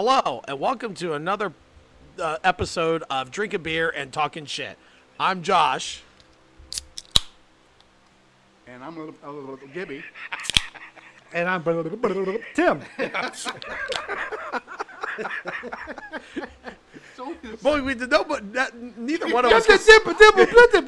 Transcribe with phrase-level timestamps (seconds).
[0.00, 1.52] Hello, and welcome to another
[2.20, 4.78] uh, episode of Drinking Beer and Talking Shit.
[5.18, 6.04] I'm Josh.
[8.68, 10.04] And I'm a little, a little Gibby.
[11.32, 11.64] And I'm
[12.54, 12.80] Tim.
[17.60, 19.66] Boy, we did no, but that, neither one of us.
[19.66, 19.78] Can,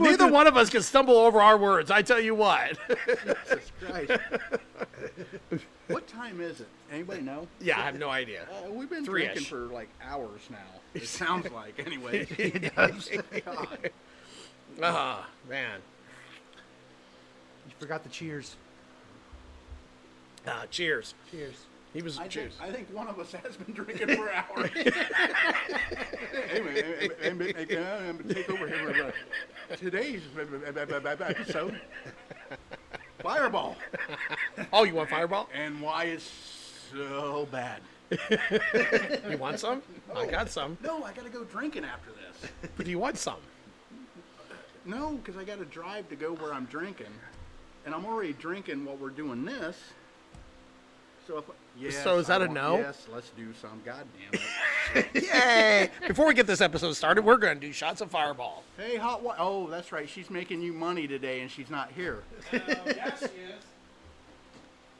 [0.00, 1.90] neither one of us can stumble over our words.
[1.90, 2.78] I tell you what.
[3.48, 4.12] Jesus Christ.
[5.92, 6.68] what time is it?
[6.92, 7.46] Anybody know?
[7.60, 8.46] yeah, I have no idea.
[8.50, 9.32] Uh, we've been Three-ish.
[9.34, 10.58] drinking for like hours now.
[10.94, 12.24] It sounds like, anyway.
[13.44, 13.90] God.
[14.82, 15.80] Ah, man.
[17.66, 18.56] You forgot the cheers.
[20.46, 21.14] Uh, cheers.
[21.30, 21.66] Cheers.
[21.92, 22.56] He was I think, cheers.
[22.60, 24.70] I think one of us has been drinking for hours.
[26.50, 29.12] anyway, and, and, and, and, take over here.
[29.70, 30.22] uh, Today's
[31.04, 31.80] episode,
[33.22, 33.76] Fireball,
[34.72, 35.48] Oh, you want Fireball?
[35.54, 36.30] and why it's
[36.92, 37.80] so bad.
[39.30, 39.82] You want some?
[40.14, 40.76] I got some.
[40.82, 42.50] No, I gotta go drinking after this.
[42.76, 43.36] But do you want some?
[44.84, 47.12] No, because I got to drive to go where I'm drinking,
[47.84, 49.76] and I'm already drinking while we're doing this.
[51.26, 51.44] So if
[51.78, 52.78] yes, So is that I a want- no?
[52.78, 53.80] Yes, let's do some.
[53.84, 54.46] God damn it!
[55.14, 55.90] Yay!
[56.08, 58.62] Before we get this episode started, we're going to do shots of Fireball.
[58.76, 60.08] hey, hot wa- Oh, that's right.
[60.08, 62.22] She's making you money today, and she's not here.
[62.52, 63.64] yes, she is.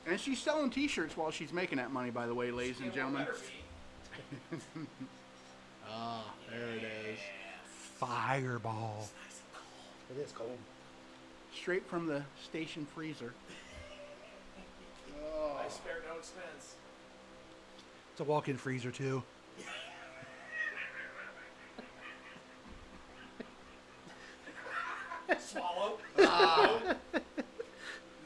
[0.06, 2.10] And she's selling T-shirts while she's making that money.
[2.10, 3.26] By the way, ladies and gentlemen.
[5.92, 7.18] Ah, there it is.
[7.98, 9.08] Fireball.
[10.16, 10.56] It is cold.
[11.52, 13.32] Straight from the station freezer.
[15.20, 16.74] I spare no expense.
[18.12, 19.22] It's a walk-in freezer too.
[25.52, 25.98] Swallow.
[26.18, 26.94] Uh,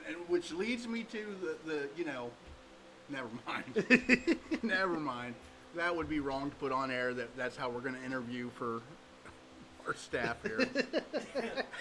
[0.06, 2.30] and which leads me to the, the you know,
[3.08, 4.38] never mind.
[4.62, 5.34] never mind.
[5.76, 7.14] That would be wrong to put on air.
[7.14, 8.80] That that's how we're going to interview for
[9.86, 10.60] our staff here.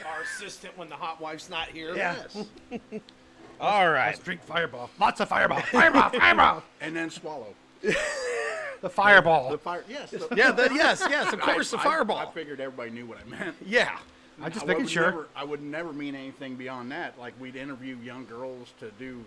[0.05, 1.95] Our assistant when the hot wife's not here.
[1.95, 2.35] yes.
[3.61, 4.07] All right.
[4.07, 4.89] Let's drink Fireball.
[4.99, 5.61] Lots of Fireball.
[5.61, 6.09] Fireball.
[6.09, 6.63] Fireball.
[6.81, 7.53] And then swallow.
[7.81, 9.51] The Fireball.
[9.51, 9.85] The fire.
[9.87, 10.11] Yes.
[10.11, 12.17] The, Yeah, the, yes, yes, of I- course, the I- Fireball.
[12.17, 13.55] I, figured everybody knew what I meant.
[13.65, 13.97] yeah.
[14.41, 15.03] I'm just I making would sure.
[15.05, 17.17] Never, I would never mean anything beyond that.
[17.19, 19.23] Like we'd interview young girls to do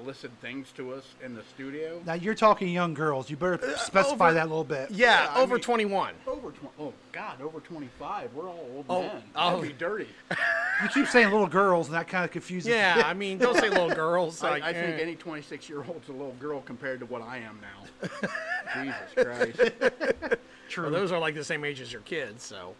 [0.00, 2.00] illicit things to us in the studio.
[2.06, 3.28] Now you're talking young girls.
[3.28, 4.90] You better specify over- that a little bit.
[4.90, 6.14] Yeah, Yeah, I over mean- 21.
[6.26, 6.74] Over twenty.
[6.80, 8.32] Oh God, over twenty-five.
[8.34, 9.22] We're all old Oh, men.
[9.36, 9.56] oh.
[9.60, 10.08] That'd be dirty.
[10.82, 12.68] You keep saying little girls, and that kind of confuses.
[12.68, 14.42] Yeah, I mean, don't say little girls.
[14.42, 15.02] I, Like, I think eh.
[15.02, 18.08] any 26 year old's a little girl compared to what I am now.
[18.82, 19.72] Jesus Christ.
[20.68, 20.84] True.
[20.84, 22.74] Well, those are like the same age as your kids, so.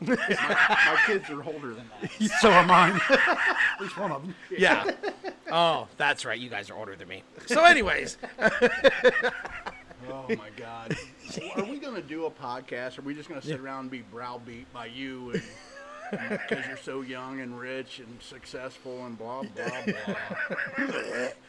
[0.00, 2.30] My, my kids are older than that.
[2.40, 3.00] so are mine.
[3.10, 4.34] At least one of them.
[4.56, 4.90] Yeah.
[5.50, 6.38] oh, that's right.
[6.38, 7.22] You guys are older than me.
[7.46, 8.16] So, anyways,
[10.10, 10.96] Oh my God.
[11.56, 12.98] Are we going to do a podcast?
[12.98, 15.42] Or are we just going to sit around and be browbeat by you and.
[16.10, 20.14] Because you're so young and rich and successful and blah blah blah.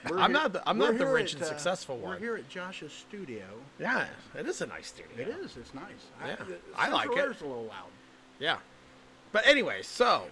[0.06, 2.12] I'm here- not the- I'm not the rich at, and successful one.
[2.12, 3.46] We're here at Josh's studio.
[3.80, 4.08] yeah,
[4.38, 5.12] it is a nice studio.
[5.18, 5.56] It is.
[5.56, 5.86] It's nice.
[6.26, 7.18] Yeah, the I like it.
[7.32, 7.88] It's a little loud.
[8.40, 8.58] Yeah.
[9.32, 10.24] But anyway, so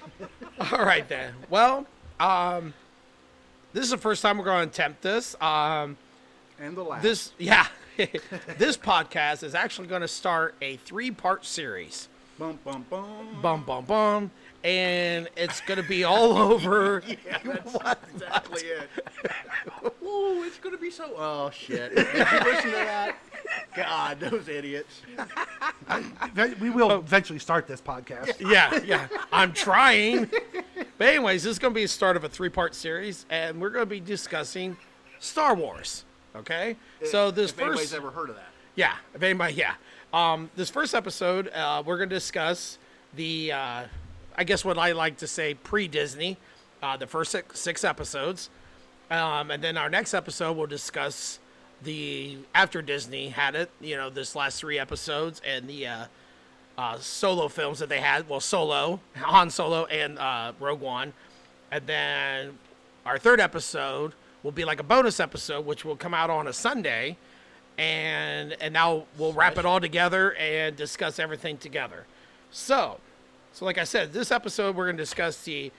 [0.72, 1.32] all right then.
[1.48, 1.86] Well,
[2.20, 2.74] um,
[3.72, 5.34] this is the first time we're going to attempt this.
[5.40, 5.96] Um,
[6.58, 7.02] And the last.
[7.02, 7.66] this yeah,
[8.58, 12.08] this podcast is actually going to start a three-part series.
[12.38, 13.38] Bum bum bum.
[13.40, 14.30] Bum bum bum,
[14.64, 17.00] and it's going to be all over.
[17.06, 17.76] Yeah, that's
[18.12, 18.88] exactly it.
[20.02, 21.12] Ooh, it's gonna be so.
[21.16, 21.94] Oh shit!
[21.94, 23.16] Did you listen to that?
[23.76, 25.02] God, those idiots.
[26.60, 28.40] We will eventually start this podcast.
[28.48, 29.08] yeah, yeah.
[29.32, 30.30] I'm trying.
[30.98, 33.70] But anyways, this is going to be the start of a three-part series, and we're
[33.70, 34.76] going to be discussing
[35.18, 36.04] Star Wars.
[36.36, 39.74] Okay, so this if anybody's first, ever heard of that, yeah, if anybody, yeah,
[40.12, 42.78] um, this first episode, uh, we're going to discuss
[43.14, 43.84] the, uh,
[44.36, 46.36] I guess what I like to say, pre-Disney,
[46.82, 48.50] uh, the first six, six episodes,
[49.12, 51.38] um, and then our next episode we'll discuss
[51.84, 55.86] the after Disney had it, you know, this last three episodes and the.
[55.86, 56.04] Uh,
[56.76, 58.28] uh, solo films that they had.
[58.28, 61.12] Well, Solo, Han Solo, and uh, Rogue One.
[61.70, 62.58] And then
[63.06, 64.12] our third episode
[64.42, 67.16] will be like a bonus episode, which will come out on a Sunday.
[67.76, 72.06] And and now we'll wrap it all together and discuss everything together.
[72.52, 72.98] So,
[73.52, 75.72] so like I said, this episode we're going to discuss the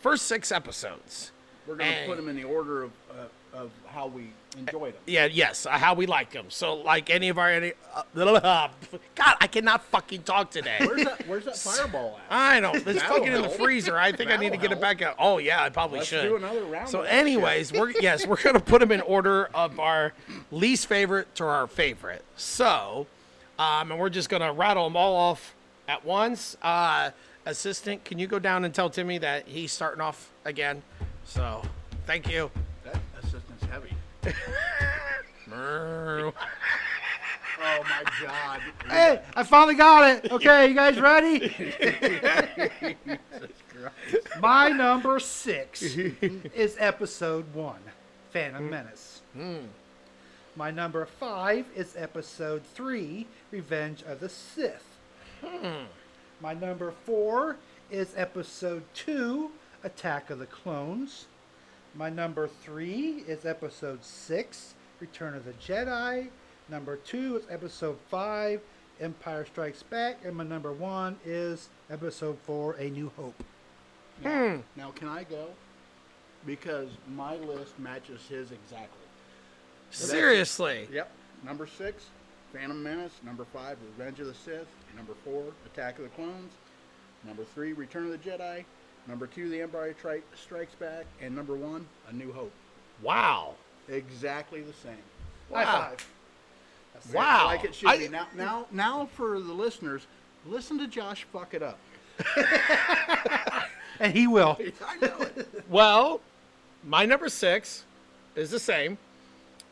[0.00, 1.32] first six episodes.
[1.66, 5.02] We're going to put them in the order of, uh, of how we enjoyed them.
[5.06, 6.46] Yeah, yes, uh, how we like them.
[6.48, 8.02] So, like any of our any, uh,
[9.14, 10.76] God, I cannot fucking talk today.
[10.80, 12.34] Where's that, where's that fireball at?
[12.34, 13.98] I know it's That'll fucking in the freezer.
[13.98, 15.16] I think I need to get it back out.
[15.18, 16.28] Oh yeah, I probably Let's should.
[16.28, 20.12] do another round So, anyways, we're yes, we're gonna put them in order of our
[20.50, 22.24] least favorite to our favorite.
[22.36, 23.06] So,
[23.58, 25.54] um, and we're just gonna rattle them all off
[25.88, 26.56] at once.
[26.62, 27.10] Uh,
[27.44, 30.82] assistant, can you go down and tell Timmy that he's starting off again?
[31.24, 31.62] So,
[32.06, 32.50] thank you.
[37.58, 38.60] Oh my God.
[38.88, 40.30] Hey, I finally got it.
[40.32, 41.54] Okay, you guys ready?
[44.40, 47.80] My number six is episode one,
[48.32, 49.22] Phantom Menace.
[50.56, 54.84] My number five is episode three, Revenge of the Sith.
[56.40, 57.56] My number four
[57.90, 59.50] is episode two,
[59.84, 61.26] Attack of the Clones.
[61.96, 66.28] My number three is episode six, Return of the Jedi.
[66.68, 68.60] Number two is episode five,
[69.00, 70.18] Empire Strikes Back.
[70.22, 73.42] And my number one is episode four, A New Hope.
[74.22, 74.28] Hmm.
[74.28, 75.46] Now, now, can I go?
[76.44, 79.00] Because my list matches his exactly.
[79.90, 80.88] Seriously.
[80.92, 81.10] Yep.
[81.46, 82.04] Number six,
[82.52, 83.12] Phantom Menace.
[83.24, 84.68] Number five, Revenge of the Sith.
[84.96, 86.52] Number four, Attack of the Clones.
[87.24, 88.66] Number three, Return of the Jedi.
[89.08, 91.04] Number two, The Empire Tri- Strikes Back.
[91.22, 92.52] And number one, A New Hope.
[93.02, 93.54] Wow.
[93.88, 94.96] Exactly the same.
[95.52, 95.88] High Wow.
[95.90, 96.06] five.
[97.14, 97.46] Wow.
[97.46, 98.08] Like it should I- be.
[98.08, 100.06] Now, now, now, for the listeners,
[100.46, 101.78] listen to Josh fuck it up.
[103.98, 104.58] And he will.
[104.86, 105.48] I know it.
[105.70, 106.20] Well,
[106.84, 107.84] my number six
[108.34, 108.98] is the same.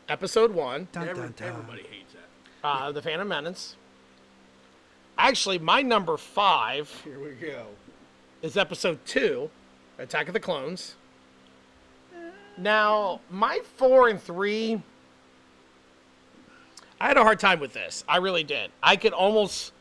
[0.08, 1.48] Episode one, Dun, Every- dun, dun.
[1.48, 2.66] everybody hates that.
[2.66, 3.76] uh, The Phantom Menace.
[5.18, 7.66] Actually, my number five Here we go.
[8.44, 9.48] Is episode two,
[9.98, 10.96] Attack of the Clones.
[12.58, 14.82] Now, my four and three,
[17.00, 18.04] I had a hard time with this.
[18.06, 18.70] I really did.
[18.82, 19.72] I could almost,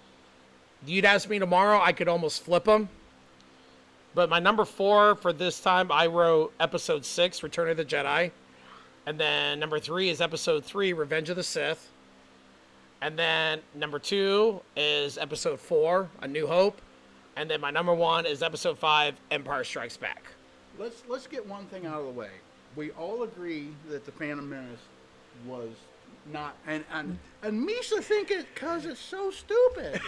[0.85, 2.87] you'd ask me tomorrow, I could almost flip them.
[4.15, 8.31] But my number four for this time, I wrote episode six, Return of the Jedi.
[9.05, 11.89] And then number three is episode three, Revenge of the Sith.
[13.01, 16.79] And then number two is episode four, A New Hope.
[17.35, 20.23] And then my number one is episode five, Empire Strikes Back.
[20.77, 22.29] Let's let's get one thing out of the way.
[22.75, 24.79] We all agree that the Phantom Menace
[25.47, 25.69] was
[26.31, 30.01] not, and and and Misha think it because it's so stupid.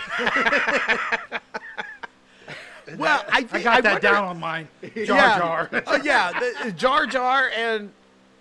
[2.97, 4.67] Well, I, I think, got that wonder- down on mine.
[4.81, 5.37] Jar yeah.
[5.39, 5.69] Jar.
[5.87, 7.91] Oh, yeah, the, Jar Jar, and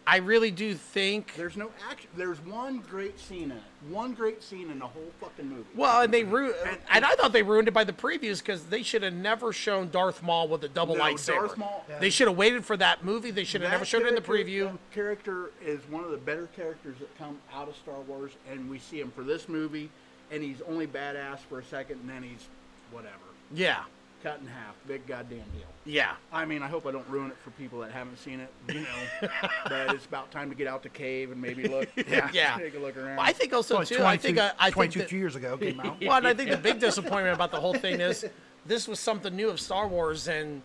[0.06, 1.34] I really do think.
[1.34, 2.10] There's no action.
[2.16, 3.62] There's one great scene in it.
[3.88, 5.64] One great scene in the whole fucking movie.
[5.74, 6.54] Well, and they ruined,
[6.92, 9.90] and I thought they ruined it by the previews because they should have never shown
[9.90, 11.34] Darth Maul with a double No, lightsaber.
[11.46, 13.30] Darth Maul- They should have waited for that movie.
[13.30, 14.70] They should have never showed it in the preview.
[14.72, 18.68] that Character is one of the better characters that come out of Star Wars, and
[18.68, 19.88] we see him for this movie,
[20.30, 22.46] and he's only badass for a second, and then he's
[22.90, 23.14] whatever,
[23.54, 23.84] Yeah,
[24.24, 24.74] cut in half.
[24.88, 25.68] Big goddamn deal.
[25.84, 26.12] yeah.
[26.32, 28.80] I mean, I hope I don't ruin it for people that haven't seen it, you
[28.80, 29.28] know.
[29.68, 31.88] but it's about time to get out the cave and maybe look.
[32.08, 32.30] Yeah.
[32.32, 32.56] Yeah.
[32.58, 33.16] Take a look around.
[33.16, 34.02] Well, I think also Well, too.
[34.02, 36.00] I think I, I think 22 that, years ago came out.
[36.00, 38.26] Well, and I think the big disappointment about the whole thing is
[38.66, 40.62] this was something new of Star Wars in,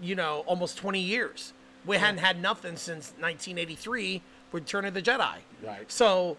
[0.00, 1.54] you know, almost 20 years.
[1.86, 4.20] We hadn't had nothing since 1983
[4.52, 5.36] with Return of the Jedi.
[5.64, 5.90] Right.
[5.90, 6.36] So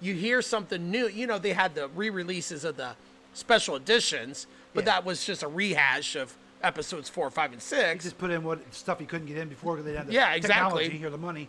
[0.00, 1.08] you hear something new.
[1.08, 2.92] You know, they had the re releases of the
[3.34, 4.92] special editions, but Yeah.
[4.92, 8.04] that was just a rehash of episodes four, five, and six.
[8.04, 10.32] Just put in what stuff he couldn't get in before because they had the Yeah,
[10.34, 10.84] exactly.
[10.84, 11.48] technology or the money.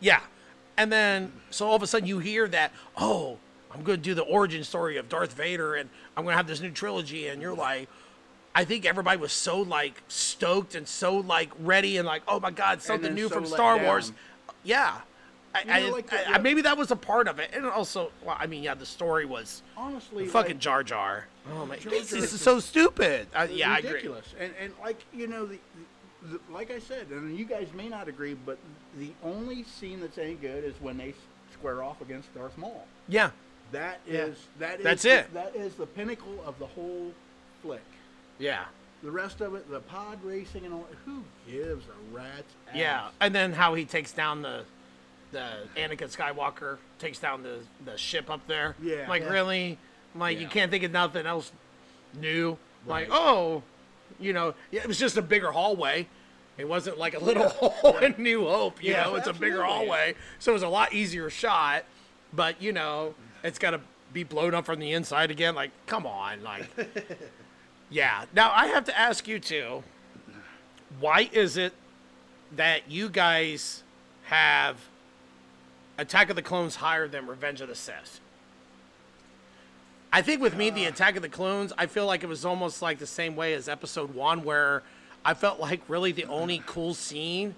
[0.00, 0.20] Yeah.
[0.76, 3.38] And then, so all of a sudden you hear that, oh,
[3.72, 6.46] I'm going to do the origin story of Darth Vader and I'm going to have
[6.46, 7.28] this new trilogy.
[7.28, 7.88] And you're like,
[8.54, 12.50] I think everybody was so like stoked and so like ready and like, oh my
[12.50, 13.86] God, something new so from let Star down.
[13.86, 14.12] Wars.
[14.62, 14.98] Yeah.
[15.54, 17.50] I, You know, I- like the- I- maybe that was a part of it.
[17.52, 21.26] And also, well, I mean, yeah, the story was honestly, fucking like, Jar Jar.
[21.52, 23.26] Oh my, this is so stupid.
[23.34, 23.90] Uh, yeah, I agree.
[23.90, 24.26] ridiculous.
[24.40, 25.58] And and like you know the,
[26.22, 28.58] the, like I said, and you guys may not agree, but
[28.98, 31.14] the only scene that's any good is when they
[31.52, 32.86] square off against Darth Maul.
[33.08, 33.30] Yeah.
[33.72, 34.20] That Yeah.
[34.26, 35.34] is that is That's the- it.
[35.34, 37.12] That is the pinnacle of the whole
[37.62, 37.82] flick.
[38.38, 38.64] Yeah.
[39.02, 42.74] The rest of it, the pod racing and all, who gives a rat's ass?
[42.74, 44.64] Yeah, and then how he takes down the
[45.32, 48.76] the Anakin Skywalker takes down the the ship up there.
[48.80, 49.06] Yeah.
[49.10, 49.28] like Yeah.
[49.30, 49.78] really,
[50.14, 51.52] like you can't think of nothing else
[52.18, 52.56] new.
[52.86, 53.62] Like oh,
[54.20, 56.08] you know, it was just a bigger hallway.
[56.56, 58.82] It wasn't like a little hole in New Hope.
[58.82, 61.84] You Yeah, know, it's a bigger hallway, so it was a lot easier shot.
[62.32, 63.80] But you know, it's got to
[64.12, 65.54] be blown up from the inside again.
[65.54, 66.68] Like, come on, like.
[67.90, 68.24] Yeah.
[68.34, 69.84] Now I have to ask you too.
[70.98, 71.74] Why is it
[72.56, 73.82] that you guys
[74.24, 74.78] have
[75.98, 78.20] Attack of the Clones higher than Revenge of the Sith.
[80.14, 82.80] I think with me, the Attack of the Clones, I feel like it was almost
[82.80, 84.84] like the same way as Episode One, where
[85.24, 87.56] I felt like really the only cool scene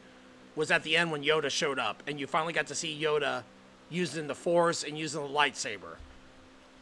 [0.54, 3.42] was at the end when Yoda showed up, and you finally got to see Yoda
[3.90, 5.96] using the Force and using the lightsaber.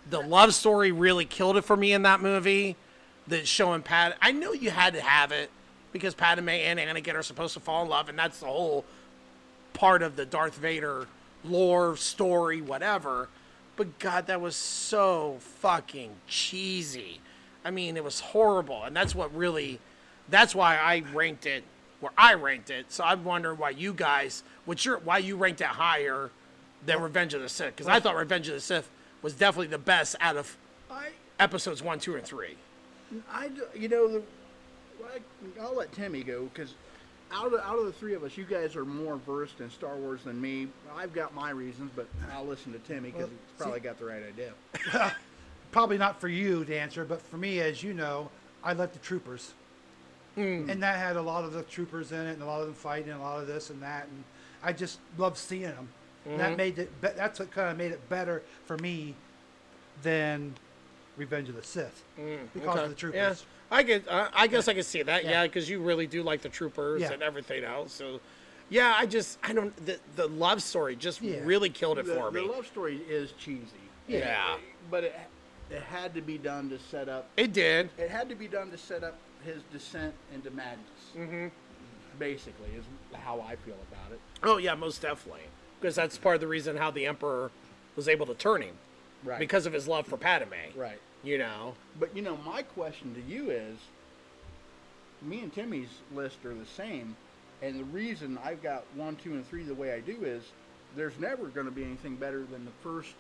[0.08, 2.76] The love story really killed it for me in that movie.
[3.26, 5.50] The showing Pat, I knew you had to have it
[5.92, 8.84] because Padme and Anakin are supposed to fall in love, and that's the whole
[9.72, 11.08] part of the Darth Vader
[11.42, 13.28] lore, story, whatever.
[13.76, 17.20] But God, that was so fucking cheesy.
[17.64, 19.80] I mean, it was horrible, and that's what really,
[20.28, 21.64] that's why I ranked it
[22.04, 22.92] where I ranked it.
[22.92, 26.30] So I'm wondering why you guys, what's your, why you ranked it higher
[26.84, 27.74] than Revenge of the Sith?
[27.74, 28.90] Because I thought Revenge of the Sith
[29.22, 30.58] was definitely the best out of
[30.90, 31.08] I,
[31.40, 32.56] episodes one, two, and three.
[33.32, 34.22] I, you know, the,
[35.02, 36.74] I, I'll let Timmy go because
[37.34, 39.96] out of out of the three of us, you guys are more versed in Star
[39.96, 40.68] Wars than me.
[40.96, 44.04] I've got my reasons, but I'll listen to Timmy because Well, he's probably got the
[44.04, 45.14] right idea.
[45.72, 48.30] Probably not for you to answer, but for me, as you know,
[48.62, 49.54] I like the troopers.
[50.36, 50.70] Hmm.
[50.70, 52.76] And that had a lot of the troopers in it, and a lot of them
[52.76, 54.22] fighting, and a lot of this and that, and
[54.62, 55.88] I just love seeing them.
[56.24, 56.56] That mm-hmm.
[56.56, 57.00] made it.
[57.00, 59.14] Be- that's what kind of made it better for me
[60.02, 60.54] than
[61.16, 63.44] Revenge of the Sith mm, because of the troopers.
[63.71, 64.09] Yeah, I get.
[64.09, 65.25] Uh, I guess I can see that.
[65.25, 65.30] Yeah.
[65.30, 67.12] Yeah, because you really do like the troopers Yeah.
[67.12, 67.92] and everything else.
[67.92, 68.21] So,
[68.71, 69.75] yeah, I just I don't.
[69.85, 71.40] The, the love story just Yeah.
[71.44, 72.47] really killed it the, for the me.
[72.47, 73.66] The love story is cheesy.
[74.06, 74.56] Yeah.
[74.90, 75.14] but it
[75.71, 77.28] it had to be done to set up.
[77.37, 77.88] It did.
[77.99, 80.88] It had to be done to set up his descent into madness.
[81.16, 81.47] Mm-hmm.
[82.18, 84.21] Basically, is how I feel about it.
[84.42, 85.40] Oh yeah, most definitely.
[85.80, 87.50] Because that's part of the reason how the emperor
[87.97, 88.75] was able to turn him
[89.25, 89.38] Right.
[89.38, 90.52] because of his love for Padme.
[90.76, 91.00] right.
[91.24, 91.74] You know.
[91.98, 93.78] But you know, my question to you is,
[95.22, 97.16] me and Timmy's list are the same,
[97.62, 100.44] and the reason I've got one, two, and three the way I do is,
[100.96, 103.14] there's never going to be anything better than the first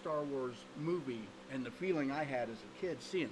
[0.00, 1.22] Star Wars movie
[1.52, 3.30] and the feeling I had as a kid seeing it.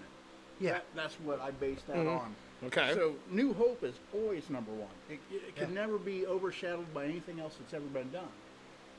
[0.60, 0.72] Yeah.
[0.72, 2.08] That, that's what I based that mm-hmm.
[2.08, 2.34] on.
[2.66, 2.92] Okay.
[2.94, 4.88] So New Hope is always number one.
[5.10, 5.82] It, it can Yeah.
[5.82, 8.28] never be overshadowed by anything else that's ever been done.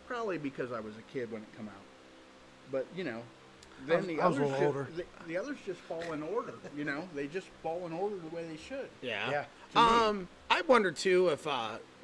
[0.08, 1.74] Probably because I was a kid when it came out.
[2.72, 3.22] But you know,
[3.88, 4.88] then was- the I was a others little just, older.
[4.96, 6.54] The, the others just fall in order.
[6.76, 8.90] You know, they just fall in order the way they should.
[9.02, 9.30] Yeah.
[9.30, 9.46] Yeah.
[9.74, 10.00] To me.
[10.08, 11.48] Um, I wonder too if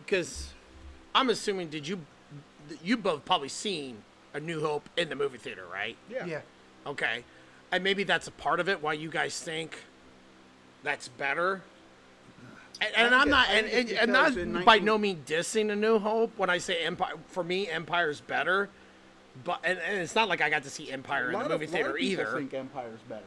[0.05, 0.49] because
[1.15, 1.99] I'm assuming did you
[2.83, 3.97] you both probably seen
[4.33, 5.97] A New Hope in the movie theater, right?
[6.09, 6.25] Yeah.
[6.25, 6.41] Yeah.
[6.85, 7.23] Okay.
[7.71, 9.77] And maybe that's a part of it why you guys think
[10.83, 11.61] that's better.
[12.81, 15.29] And, and I I'm not, and, and, and not because in by 19 no means
[15.29, 17.13] dissing A New Hope when I say Empire.
[17.27, 18.69] For me, Empire's better.
[19.43, 21.71] But and, and it's not like I got to see Empire in the movie of,
[21.71, 22.33] theater either.
[22.37, 23.23] think Empire's better.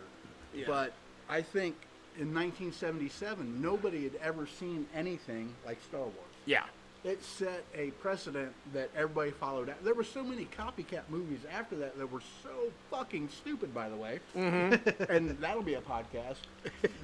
[0.54, 0.64] Yeah.
[0.66, 0.92] But
[1.28, 1.74] I think
[2.18, 6.14] in 1977, nobody had ever seen anything like Star Wars.
[6.46, 6.64] Yeah.
[7.04, 9.74] it set a precedent that everybody followed.
[9.82, 13.96] There were so many copycat movies after that that were so fucking stupid, by the
[13.96, 14.20] way.
[14.36, 15.02] Mm-hmm.
[15.10, 16.36] and that'll be a podcast.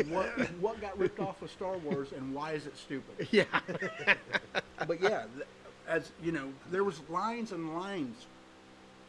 [0.08, 0.28] What
[0.60, 3.28] what got ripped off of Star Wars and why is it stupid?
[3.30, 3.44] Yeah.
[4.86, 5.24] But yeah,
[5.86, 8.26] as you know, there was lines and lines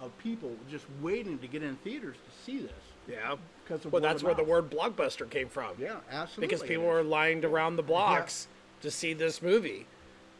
[0.01, 2.71] of people just waiting to get in theaters to see this.
[3.07, 3.35] Yeah.
[3.63, 5.75] Because well, that's where the word blockbuster came from.
[5.79, 6.47] Yeah, absolutely.
[6.47, 8.47] because people were lined around the blocks
[8.81, 9.85] to see this movie.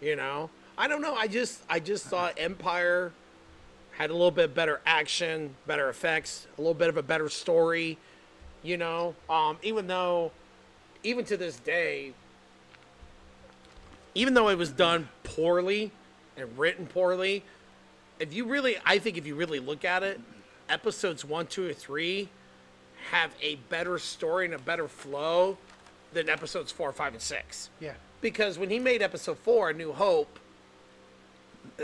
[0.01, 1.15] You know, I don't know.
[1.15, 3.11] I just I just thought Empire
[3.91, 7.97] had a little bit better action, better effects, a little bit of a better story.
[8.63, 10.31] You know, um, even though,
[11.03, 12.13] even to this day,
[14.13, 15.91] even though it was done poorly
[16.35, 17.43] and written poorly,
[18.21, 20.19] if you really, I think if you really look at it,
[20.69, 22.29] episodes one, two, or three
[23.09, 25.57] have a better story and a better flow
[26.13, 27.69] than episodes four, five, and six.
[27.79, 27.93] Yeah.
[28.21, 30.39] Because when he made episode four, A New Hope,
[31.79, 31.83] uh,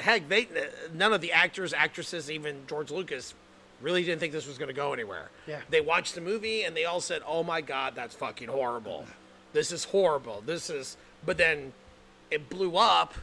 [0.00, 0.48] heck, they
[0.94, 3.34] none of the actors, actresses, even George Lucas,
[3.82, 5.30] really didn't think this was going to go anywhere.
[5.46, 5.60] Yeah.
[5.68, 9.04] They watched the movie and they all said, "Oh my God, that's fucking horrible.
[9.52, 10.42] This is horrible.
[10.46, 11.72] This is." But then
[12.30, 13.14] it blew up,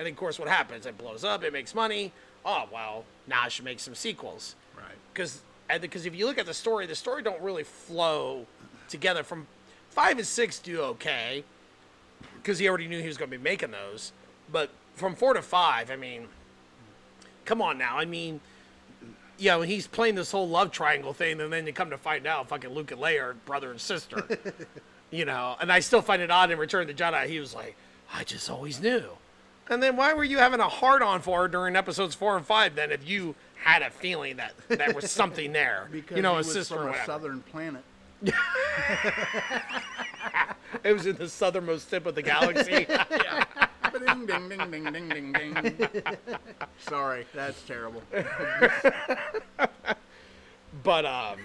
[0.00, 0.86] and of course, what happens?
[0.86, 1.44] It blows up.
[1.44, 2.10] It makes money.
[2.44, 4.86] Oh well, now I should make some sequels right.
[5.12, 5.42] because
[5.80, 8.46] because if you look at the story, the story don't really flow
[8.88, 9.22] together.
[9.22, 9.46] From
[9.90, 11.44] five and six do okay
[12.36, 14.12] because he already knew he was going to be making those,
[14.50, 16.28] but from four to five, I mean,
[17.44, 17.98] come on now.
[17.98, 18.40] I mean,
[19.38, 22.26] you know, he's playing this whole love triangle thing, and then you come to find
[22.26, 24.26] out, fucking Luke and Leia are brother and sister.
[25.10, 27.26] you know, and I still find it odd in Return of the Jedi.
[27.26, 27.76] He was like,
[28.12, 29.02] I just always knew.
[29.70, 32.44] And then why were you having a hard on for her during episodes four and
[32.44, 35.88] five then if you had a feeling that there was something there?
[35.92, 37.06] Because you know, he a was sister from a whatever.
[37.06, 37.84] southern planet.
[40.84, 42.86] It was in the southernmost tip of the galaxy.
[44.06, 45.88] Ding ding ding ding ding ding ding.
[46.78, 48.02] Sorry, that's terrible.
[50.84, 51.38] But um,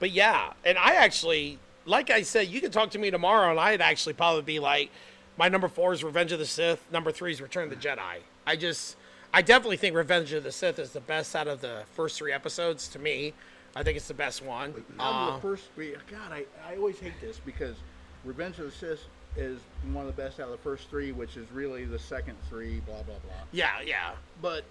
[0.00, 3.60] but yeah, and I actually, like I said, you can talk to me tomorrow, and
[3.60, 4.90] I'd actually probably be like,
[5.40, 8.18] my number four is Revenge of the Sith, number three is Return of the Jedi.
[8.46, 8.98] I just,
[9.32, 12.30] I definitely think Revenge of the Sith is the best out of the first three
[12.30, 13.32] episodes to me.
[13.74, 14.74] I think it's the best one.
[14.98, 17.76] Uh, the first three, God, I, I always hate this because
[18.22, 19.00] Revenge of the Sith
[19.34, 19.60] is
[19.94, 22.80] one of the best out of the first three, which is really the second three,
[22.80, 23.32] blah, blah, blah.
[23.52, 24.10] yeah, yeah,
[24.42, 24.64] But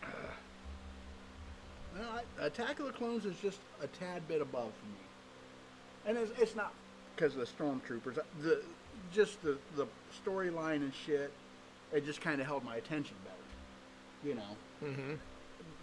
[0.04, 5.00] uh, Attack of the Clones is just a tad bit above for me.
[6.06, 6.72] And it's, it's not
[7.16, 8.20] because of the stormtroopers.
[8.40, 8.62] The
[9.12, 9.86] just the the
[10.24, 11.32] storyline and shit.
[11.92, 14.28] It just kind of held my attention better.
[14.28, 14.88] You know.
[14.90, 15.14] Mm-hmm.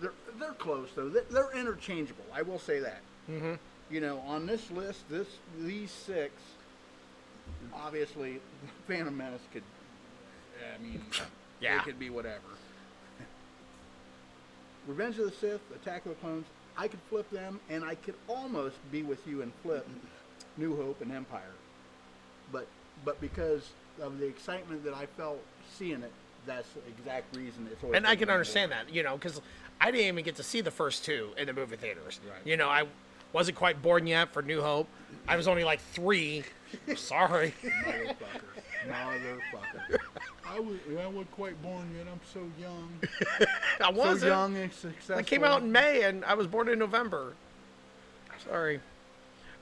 [0.02, 1.10] They're they're close though.
[1.10, 2.26] They're, they're interchangeable.
[2.34, 3.02] I will say that.
[3.30, 3.54] Mm-hmm.
[3.90, 5.28] You know, on this list, this
[5.60, 6.34] these six.
[7.74, 8.40] Obviously,
[8.88, 9.64] Phantom Menace could.
[10.74, 11.02] I mean,
[11.62, 11.80] Yeah.
[11.80, 12.42] it could be whatever.
[14.88, 16.46] Revenge of the Sith, Attack of the Clones,
[16.78, 19.88] I could flip them, and I could almost be with you and flip
[20.58, 21.54] New Hope and Empire.
[22.52, 22.68] But
[23.04, 23.70] but because
[24.02, 25.40] of the excitement that I felt
[25.78, 26.12] seeing it,
[26.46, 29.42] that's the exact reason it's always and I can understand that, you know, because
[29.82, 32.20] I didn't even get to see the first two in the movie theaters.
[32.28, 32.40] Right.
[32.46, 32.86] You know, I
[33.34, 34.88] wasn't quite born yet for New Hope.
[35.28, 36.44] I was only like three.
[36.96, 37.54] Sorry.
[37.64, 38.16] Motherfucker.
[38.88, 39.98] Motherfucker.
[40.48, 42.08] I was I wasn't quite born yet.
[42.12, 43.48] I'm so young.
[43.82, 44.20] I wasn't.
[44.22, 45.18] So young and successful.
[45.18, 47.34] It came out in May, and I was born in November.
[48.48, 48.80] Sorry.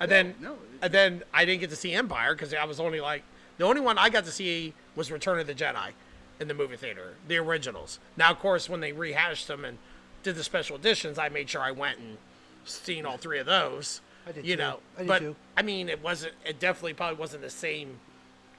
[0.04, 3.00] And then, no, and then I didn't get to see Empire because I was only
[3.02, 3.24] like
[3.58, 5.92] the only one I got to see was Return of the Jedi
[6.40, 8.00] in the movie theater, the originals.
[8.18, 9.78] Now, of course, when they rehashed them and
[10.24, 12.18] did the special editions, I made sure I went and
[12.66, 14.02] seen all three of those.
[14.28, 14.62] I did you too.
[14.62, 15.36] know, I did but too.
[15.58, 16.34] I mean, it wasn't.
[16.46, 18.00] It definitely probably wasn't the same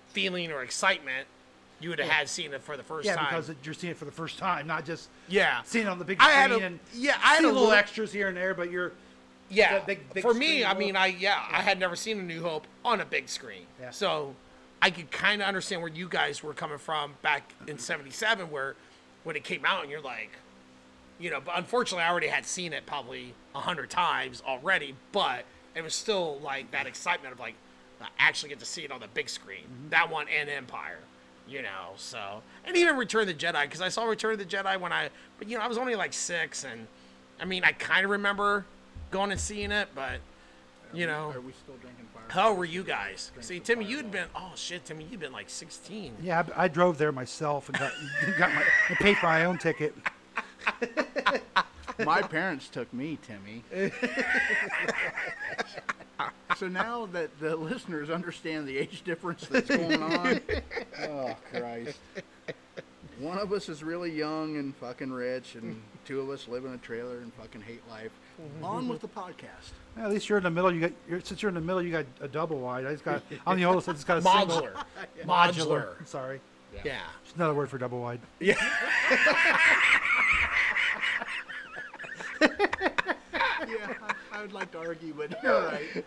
[0.09, 1.27] feeling or excitement
[1.81, 3.27] you would have had seeing it for the first Yeah, time.
[3.31, 5.99] because it- you're seeing it for the first time, not just yeah, seeing it on
[5.99, 8.29] the big I screen had a- and yeah, I had a little little- extras here
[8.29, 8.93] and there, but you're
[9.55, 12.23] Yeah, that big- big for me, I mean, I yeah, I had never seen A
[12.23, 13.91] New Hope on a big screen, Yeah.
[13.91, 14.35] so
[14.83, 18.77] I could kind of understand where you guys were coming from back in '77, where
[19.25, 20.31] when it came out, and you're like,
[21.19, 25.45] you know, but unfortunately, I already had seen it probably a hundred times already, but
[25.75, 27.55] it was still like that excitement of like,
[28.03, 29.89] I actually get to see it on the big screen, Mm-hmm.
[29.91, 30.99] that one and Empire.
[31.47, 34.47] You know, so and even Return of the Jedi because I saw Return of the
[34.47, 36.87] Jedi when I, but you know, I was only like six, and
[37.39, 38.65] I mean, I kind of remember
[39.15, 40.19] going and seeing it, but
[40.93, 42.25] you know, Are we still drinking fire?
[42.29, 43.31] how were you guys?
[43.41, 46.17] See, Timmy, you'd been oh shit, Timmy, you'd been like 16.
[46.21, 46.43] yeah.
[46.57, 47.93] I, I drove there myself and got
[48.39, 49.95] got my I paid for my own ticket.
[52.05, 53.63] My parents took me, Timmy.
[56.57, 60.41] so now that the listeners understand the age difference that's going on,
[61.03, 61.99] oh Christ.
[63.21, 66.73] One of us is really young and fucking rich, and two of us live in
[66.73, 68.11] a trailer and fucking hate life.
[68.41, 68.65] Mm-hmm.
[68.65, 69.73] On with the podcast.
[69.97, 70.73] Yeah, At least you're in the middle.
[70.75, 72.85] You got you're, since you're in the middle, you got a double wide.
[72.87, 73.89] I just got on the oldest.
[73.89, 74.73] It's got a single Modular,
[75.25, 75.27] modular.
[75.97, 76.07] modular.
[76.09, 76.41] Sorry,
[76.85, 76.99] Yeah.
[77.25, 78.21] it's another word for double wide.
[78.41, 78.55] Yeah.
[83.67, 86.05] Yeah, I, I would like to argue, but you're right.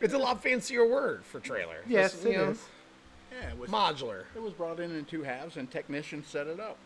[0.00, 1.76] It's a lot fancier word for trailer.
[1.86, 2.62] Yes, Just, it you know, is.
[3.32, 4.24] Yeah, it was, Modular.
[4.34, 6.76] it was brought in in two halves, and technicians set it up.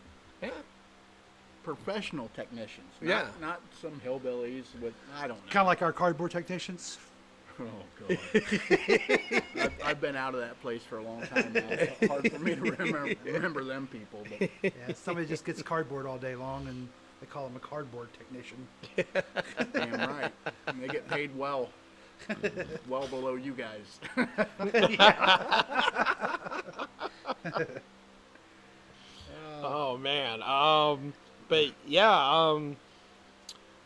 [0.41, 0.49] Yeah.
[1.75, 3.27] Professional technicians, not, Yeah.
[3.39, 5.51] not some hillbillies with I don't know.
[5.51, 6.97] Kind of like our cardboard technicians.
[7.61, 7.65] Oh
[8.07, 8.17] god,
[9.57, 11.59] I've, I've been out of that place for a long time now.
[11.69, 14.23] It's hard for me to remember remember them people.
[14.39, 16.87] But Yeah, somebody just gets cardboard all day long, and
[17.19, 18.65] they call them a cardboard technician.
[19.73, 20.31] damn right,
[20.67, 21.67] and they get paid well,
[22.87, 23.99] well below you guys.
[29.61, 30.41] Oh man.
[30.41, 31.13] Um.
[31.49, 32.09] But yeah.
[32.51, 32.77] Um.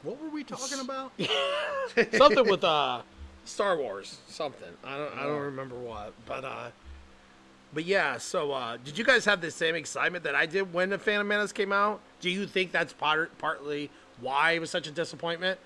[0.04, 1.12] what were we talking about?
[2.14, 3.02] something with uh
[3.46, 4.70] Star Wars something.
[4.84, 6.70] I don't I don't remember what, but uh
[7.74, 10.90] but yeah, so uh did you guys have the same excitement that I did when
[10.90, 12.00] the Phantom Menace came out?
[12.22, 15.60] Do you think that's part, partly why it was such a disappointment?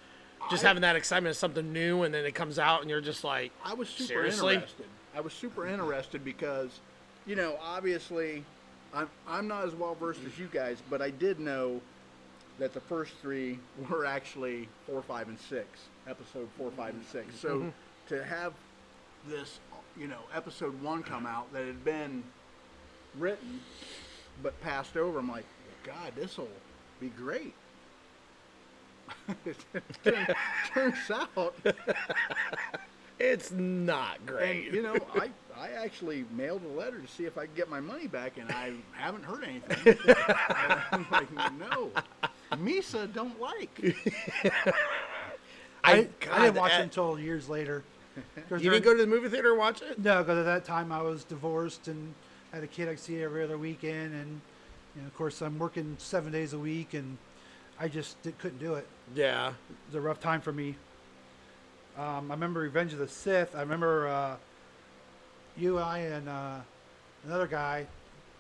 [0.49, 3.01] Just I- having that excitement of something new and then it comes out and you're
[3.01, 4.53] just like I was super Seriously?
[4.55, 4.86] interested.
[5.15, 6.79] I was super interested because,
[7.25, 8.43] you know, obviously,
[8.97, 11.81] I'm I'm not as well versed as you guys, but I did know
[12.57, 15.67] that the first three were actually four, five, and six.
[16.07, 17.39] Episode four, five, and six.
[17.39, 17.69] So mm-hmm.
[18.07, 18.53] to have
[19.27, 19.60] this,
[19.95, 22.23] you know, episode one come out that had been
[23.19, 23.60] written
[24.41, 25.45] but passed over, I'm like,
[25.83, 26.49] God, this will
[26.99, 27.53] be great.
[30.03, 30.36] Turn-
[30.73, 31.55] Turns out
[33.19, 34.73] It's not And great.
[34.73, 37.80] you know, I I actually mailed a letter to see if I could get my
[37.80, 39.97] money back, and I haven't heard anything.
[40.91, 41.89] I'm like, no,
[42.53, 43.80] Misa don't like.
[45.84, 47.84] I, I, didn't watch that- it until years later.
[48.49, 49.99] 'Cause You during- didn't go to the movie theater and watch it?
[49.99, 52.13] No, because at that time I was divorced and
[52.51, 54.41] had a kid I could see every other weekend, and
[54.95, 57.17] you know, of course I'm working seven days a week, and
[57.80, 58.88] I just did, couldn't do it.
[59.15, 59.49] Yeah.
[59.49, 59.53] It
[59.88, 60.75] was a rough time for me.
[61.97, 63.55] Um, I remember Revenge of the Sith.
[63.55, 64.36] I remember uh,
[65.57, 66.57] you, I, and uh,
[67.25, 67.88] another guy,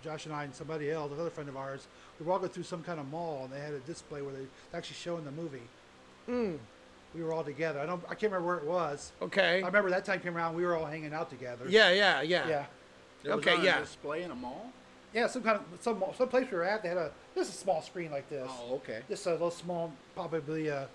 [0.03, 1.87] Josh and I, and somebody else, another friend of ours.
[2.19, 4.41] We were walking through some kind of mall, and they had a display where they
[4.41, 5.61] were actually showing the movie.
[6.29, 6.57] Mm.
[7.15, 7.79] We were all together.
[7.79, 8.03] I don't.
[8.05, 9.11] I can't remember where it was.
[9.21, 9.63] Okay.
[9.63, 10.55] I remember that time came around.
[10.55, 11.65] We were all hanging out together.
[11.67, 12.47] Yeah, yeah, yeah.
[12.47, 12.65] Yeah.
[13.23, 13.77] It was Okay, on yeah.
[13.77, 14.71] A display in a mall.
[15.13, 16.83] Yeah, some kind of some some place we were at.
[16.83, 18.47] They had a just a small screen like this.
[18.51, 19.01] Oh, okay.
[19.09, 20.87] Just a little small, probably a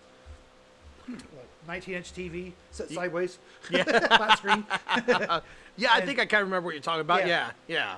[1.66, 3.38] 19 inch TV set sideways.
[3.70, 3.84] Yeah,
[4.16, 4.64] flat screen.
[5.78, 7.26] Yeah, I And- think I kind of remember what you're talking about.
[7.26, 7.50] Yeah.
[7.66, 7.96] Yeah, yeah.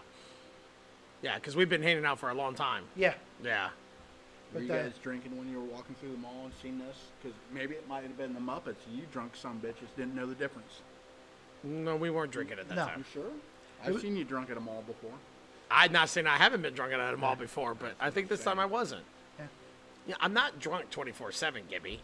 [1.23, 2.85] Yeah, because we've been hanging out for a long time.
[2.95, 3.65] Yeah, Yeah.
[3.67, 3.71] Were
[4.53, 6.97] But you the- guys drinking when you were walking through the mall and seen this?
[7.21, 8.77] Because maybe it might have been the Muppets.
[8.95, 10.83] You drunk some bitches didn't know the difference.
[11.65, 12.99] No, we weren't drinking at that time No.
[12.99, 13.33] You sure?
[13.97, 15.11] I've seen you drunk at a mall before.
[15.71, 18.45] I'm not saying I haven't been drunk at a mall before, but I think this
[18.45, 19.03] time I wasn't.
[19.39, 19.47] Yeah.
[20.07, 22.01] Yeah, I'm not drunk 24 7, Gibby.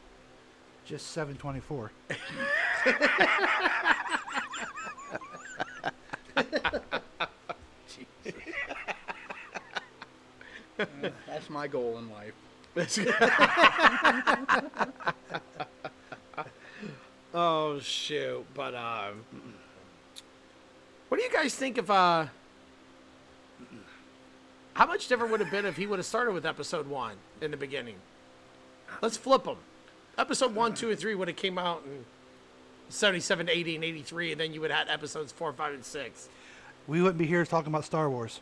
[0.90, 1.92] Just 724.
[11.28, 12.34] That's my goal in life.
[17.34, 18.44] oh shoot!
[18.52, 19.22] But um,
[21.08, 22.26] what do you guys think of uh?
[24.74, 27.14] How much different would it have been if he would have started with episode one
[27.40, 27.94] in the beginning?
[29.00, 29.58] Let's flip them.
[30.20, 32.04] Episode one, two, and three would have came out in
[32.90, 36.28] 77, 80, and 83, and then you would have had episodes four, five, and six.
[36.86, 38.40] We wouldn't be here talking about Star Wars.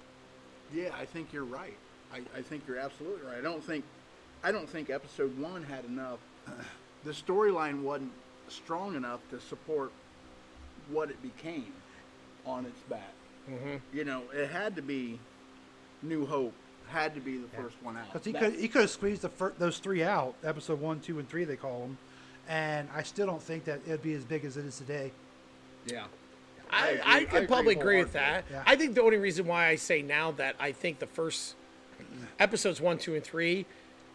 [0.74, 1.76] Yeah, I think you're right.
[2.12, 3.38] I, I think you're absolutely right.
[3.38, 3.84] I don't think,
[4.42, 6.18] I don't think episode one had enough.
[7.04, 8.10] The storyline wasn't
[8.48, 9.92] strong enough to support
[10.90, 11.72] what it became
[12.44, 13.14] on its back.
[13.48, 13.96] Mm-hmm.
[13.96, 15.20] You know, it had to be
[16.02, 16.54] New Hope.
[16.90, 18.12] Had to be the first one out.
[18.12, 21.18] Because he could he could have squeezed the fir- those three out, episode one, two,
[21.18, 21.98] and three they call them,
[22.48, 25.12] and I still don't think that it'd be as big as it is today.
[25.87, 26.05] yeah.
[26.70, 28.44] I, agree- I, could probably agree with that.
[28.51, 28.62] Yeah.
[28.66, 31.55] I think the only reason why I say now that I think the first
[32.38, 33.64] episodes one, two, and three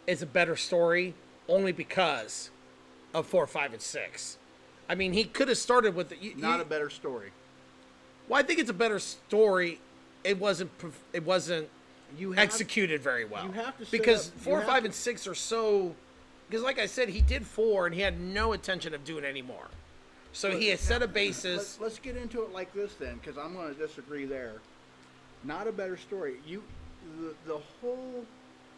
[0.06, 1.14] is a better story
[1.48, 2.50] only because
[3.12, 4.38] of four, five, and six.
[4.88, 7.30] I mean, he could have started with the, you, Not you- a better story.
[8.28, 8.38] well.
[8.38, 9.80] I think it's a better story.
[10.22, 10.70] It wasn't.
[11.12, 11.68] It wasn't
[12.16, 13.46] You have, executed very well.
[13.46, 15.94] you have to because up- four, five, to- and six are so.
[16.48, 19.42] Because, like I said, he did four and he had no intention of doing any
[19.42, 19.66] more.
[20.32, 21.56] So he has set a basis.
[21.56, 24.54] Let's, let's get into it like this then, because I'm going to disagree there.
[25.44, 26.34] Not a better story.
[26.46, 26.62] You,
[27.20, 28.24] the, the whole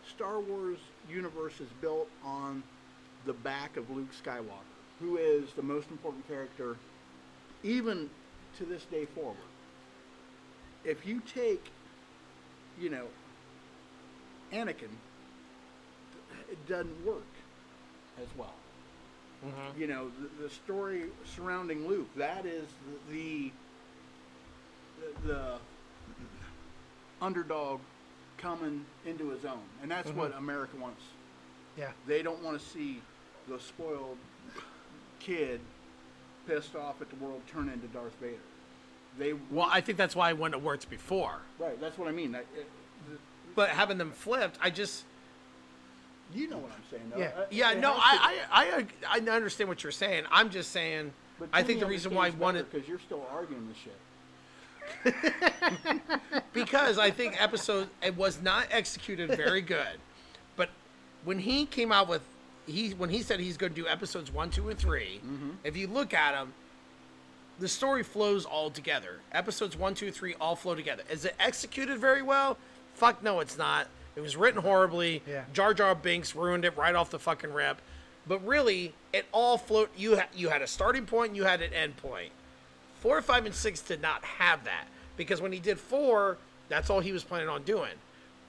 [0.09, 2.63] Star Wars universe is built on
[3.25, 4.51] the back of Luke Skywalker,
[5.01, 6.77] who is the most important character,
[7.63, 8.11] even
[8.59, 9.37] to this day forward.
[10.85, 11.71] If you take,
[12.79, 13.07] you know,
[14.53, 14.91] Anakin,
[16.51, 17.23] it doesn't work
[18.21, 18.55] as well
[19.45, 19.81] mm-hmm.
[19.81, 22.09] you know the, the story surrounding Luke.
[22.17, 22.67] That is
[23.11, 23.51] the
[25.01, 25.59] the, the
[27.21, 27.81] underdog
[28.39, 30.39] coming into his own, and that's what mm-hmm.
[30.39, 31.03] America wants.
[31.77, 33.03] Yeah, They don't want to see
[33.49, 34.17] the spoiled
[35.21, 35.61] kid
[36.47, 38.37] pissed off at the world turn into Darth Vader.
[39.19, 41.41] They well, I think that's why it wouldn't have worked before.
[41.59, 41.81] right.
[41.81, 42.33] That's what I mean.
[42.33, 42.69] That, it,
[43.57, 45.03] But having them flipped, I just
[46.35, 47.19] you know what I'm saying, though.
[47.19, 47.31] Yeah.
[47.37, 50.25] Uh, yeah it no I, I I I understand what you're saying.
[50.31, 52.99] I'm just saying but I think the reason why I understands wanted better because you're
[53.01, 53.93] still arguing this shit.
[56.53, 59.99] because I think episode it was not executed very good.
[60.57, 60.71] But
[61.25, 62.23] when he came out with
[62.67, 65.21] he when he said he's going to do episodes one, two, and 3
[65.65, 66.53] if you look at them,
[67.59, 69.21] the story flows all together.
[69.33, 71.03] Episodes one, two, three all flow together.
[71.11, 72.59] Is it executed very well?
[72.97, 73.87] Fuck no, it's not.
[74.17, 75.23] It was written horribly.
[75.29, 75.45] Yeah.
[75.53, 77.81] Jar Jar Binks ruined it right off the fucking rip.
[78.27, 79.91] But really, it all float.
[79.97, 82.33] You ha- you had a starting point, and you had an end point.
[83.01, 86.99] Four, five, and six did not have that because when he did four, that's all
[87.01, 87.93] he was planning on doing.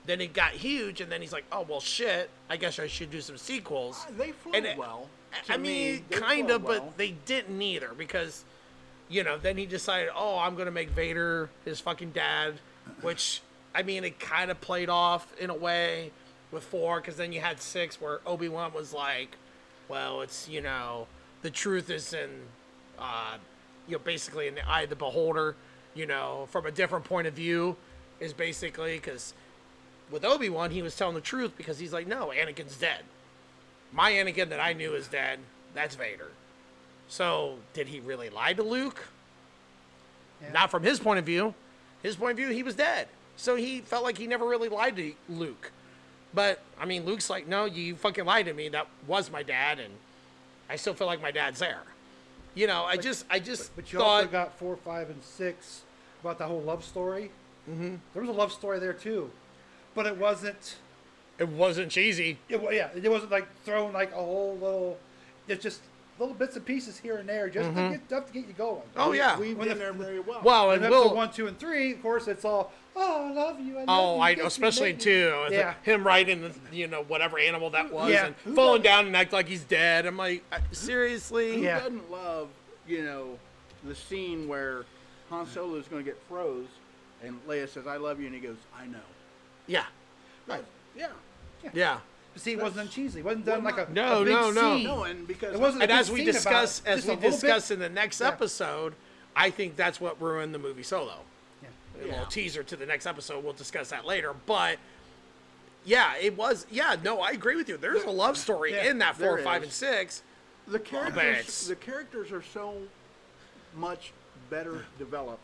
[0.07, 2.29] Then it got huge, and then he's like, "Oh well, shit.
[2.49, 5.09] I guess I should do some sequels." Uh, They And it- well.
[5.49, 6.79] I me, mean, kind of, well.
[6.79, 8.45] but they didn't either because,
[9.09, 12.55] you know, then he decided, "Oh, I'm gonna make Vader his fucking dad,"
[13.01, 13.41] which
[13.73, 16.11] I mean, it kind of played off in a way
[16.51, 19.37] with four because then you had six where Obi Wan was like,
[19.87, 21.07] "Well, it's you know,
[21.41, 22.29] the truth is in."
[22.97, 23.37] Uh,
[23.87, 25.55] you know, basically in the eye of the beholder,
[25.95, 27.75] you know, from a different point of view,
[28.19, 29.33] is basically because
[30.11, 33.03] with Obi Wan, he was telling the truth because he's like, no, Anakin's dead.
[33.91, 35.39] My Anakin that I knew is dead.
[35.73, 36.31] That's Vader.
[37.07, 39.07] So did he really lie to Luke?
[40.41, 40.51] Yeah.
[40.51, 41.53] Not from his point of view.
[42.03, 43.07] His point of view, he was dead.
[43.37, 45.71] So he felt like he never really lied to Luke.
[46.33, 48.67] But I mean, Luke's like, no, you fucking lied to me.
[48.69, 49.93] That was my dad, and
[50.69, 51.83] I still feel like my dad's there.
[52.55, 55.83] You know, I just, I just But you thought, also got four, five, and six
[56.21, 57.31] about the whole love story.
[57.69, 57.95] Mm-hmm.
[58.13, 59.29] There was a love story there too,
[59.93, 60.75] but it wasn't.
[61.37, 62.39] it wasn't cheesy.
[62.49, 64.97] It, yeah, it wasn't like throwing like a whole little.
[65.47, 65.81] It's just
[66.19, 68.81] little bits and pieces here and there, just to get enough to get you going.
[68.95, 69.37] Oh yeah.
[69.39, 70.41] We've been the- there very well.
[70.43, 71.15] Well, And and episode Will.
[71.15, 73.75] one, two, and three, of course, it's all oh, I love you.
[73.77, 75.33] I love Oh, you, I know, especially too.
[75.45, 75.73] with Yeah.
[75.83, 78.27] Him riding the, you know, whatever animal that was, Yeah.
[78.27, 80.05] and Who falling doesn't- down and act like he's dead.
[80.05, 81.55] I'm like, I- seriously?
[81.55, 81.79] Who Yeah.
[81.79, 82.49] doesn't love,
[82.87, 83.37] you know,
[83.83, 84.85] the scene where
[85.29, 86.67] Han Solo is going to get froze,
[87.23, 88.99] and Leia says, "I love you," and he goes, "I know."
[89.67, 89.85] Yeah.
[90.47, 90.63] Right.
[90.95, 91.09] Yeah.
[91.73, 91.99] Yeah.
[92.33, 93.19] But see, it wasn't cheesy.
[93.19, 94.75] It wasn't done Well, like a, No, a big no, no.
[94.77, 94.83] scene.
[94.85, 97.67] No, and because It wasn't a And big as we discuss, it, as we discuss
[97.69, 97.73] bit.
[97.75, 98.27] in the next Yeah.
[98.29, 98.93] episode,
[99.35, 101.19] I think that's what ruined the movie Solo.
[102.07, 102.13] Yeah.
[102.13, 103.43] Little teaser to the next episode.
[103.43, 104.33] We'll discuss that later.
[104.45, 104.77] But
[105.85, 106.65] yeah, it was.
[106.71, 107.77] Yeah, no, I agree with you.
[107.77, 109.67] There's a love story Yeah, in that four, five, is.
[109.67, 110.23] and six.
[110.67, 112.75] the characters, the characters are so
[113.75, 114.11] much
[114.49, 115.39] better developed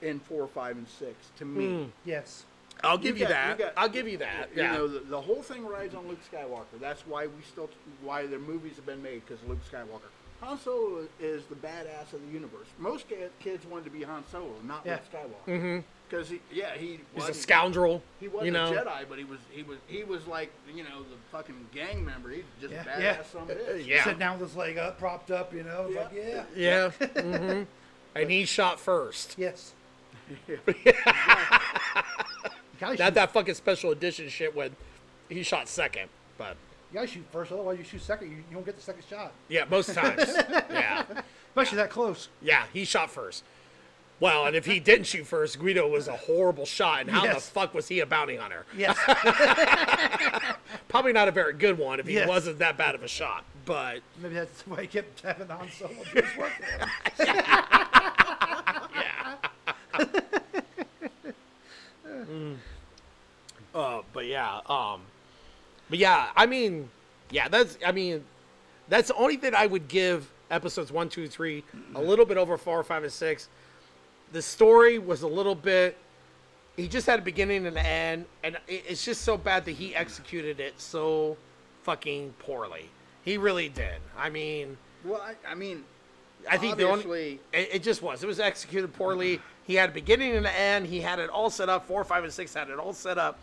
[0.00, 1.14] in four, five, and six.
[1.38, 1.88] To me, hmm.
[2.04, 2.44] Yes.
[2.84, 3.58] I'll give you, got- that.
[3.58, 4.48] got- I'll give you that.
[4.56, 4.72] You Yeah.
[4.72, 6.80] know, the, the whole thing rides on Luke Skywalker.
[6.80, 7.68] That's why we still,
[8.02, 10.08] why the movies have been made because Luke Skywalker.
[10.40, 12.66] Han Solo is the badass of the universe.
[12.78, 13.04] Most
[13.38, 14.94] kids wanted to be Han Solo, not Yeah.
[14.94, 15.52] Luke Skywalker.
[15.52, 15.78] Mm-hmm.
[16.12, 18.02] Because he, yeah, he was a scoundrel.
[18.20, 18.66] He wasn't you know.
[18.70, 22.04] a Jedi, but he was he was he was like you know the fucking gang
[22.04, 22.28] member.
[22.28, 22.84] He's just Yeah.
[22.84, 23.22] badass Yeah.
[23.22, 23.86] son of bitch.
[23.86, 24.04] Yeah.
[24.04, 25.86] Sitting down with his leg up, propped up, you know.
[25.88, 26.44] It's like, yeah.
[26.54, 26.90] Yeah.
[27.22, 27.62] hmm
[28.14, 29.36] And he shot first.
[29.38, 29.72] Yes.
[30.84, 30.92] Yeah.
[32.80, 34.74] Not shoot, that fucking special edition shit when
[35.28, 36.08] he shot second.
[36.36, 36.56] But
[36.90, 39.32] you gotta shoot first, otherwise you shoot second, you, you don't get the second shot.
[39.48, 40.24] yeah, most times.
[40.70, 41.04] yeah.
[41.50, 42.28] Especially that close.
[42.42, 43.44] Yeah, he shot first.
[44.22, 47.00] Well, and if he didn't shoot first, Greedo was a horrible shot.
[47.00, 48.64] And how the fuck was he a bounty hunter?
[48.76, 48.96] Yes.
[50.88, 52.28] Probably not a very good one if he Yes.
[52.28, 53.44] wasn't that bad of a shot.
[53.64, 56.52] But Maybe that's why he kept having Han Solo do his work.
[57.16, 57.42] for him.
[63.74, 65.00] Uh, but yeah, um,
[65.88, 66.90] but yeah, I mean,
[67.30, 68.22] yeah, that's, I mean,
[68.88, 72.58] that's the only thing I would give episodes one, two, three a little bit over
[72.58, 73.48] four, five, and six.
[74.32, 75.96] The story was a little bit.
[76.76, 79.94] He just had a beginning and an end, and it's just so bad that he
[79.94, 81.36] executed it so
[81.82, 82.88] fucking poorly.
[83.24, 84.00] He really did.
[84.18, 85.84] I mean, Well, I, I mean,
[86.50, 88.22] I think the only it, it just was.
[88.22, 89.40] It was executed poorly.
[89.64, 90.86] He had a beginning and an end.
[90.86, 91.86] He had it all set up.
[91.86, 93.38] Four, five, and six had it all set up,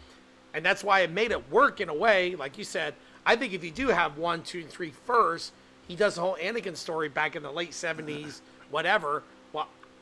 [0.56, 2.36] and that's why it made it work in a way.
[2.36, 5.54] Like you said, I think if you do have one, two, and three first,
[5.88, 9.24] he does the whole Anakin story back in the late seventies, whatever.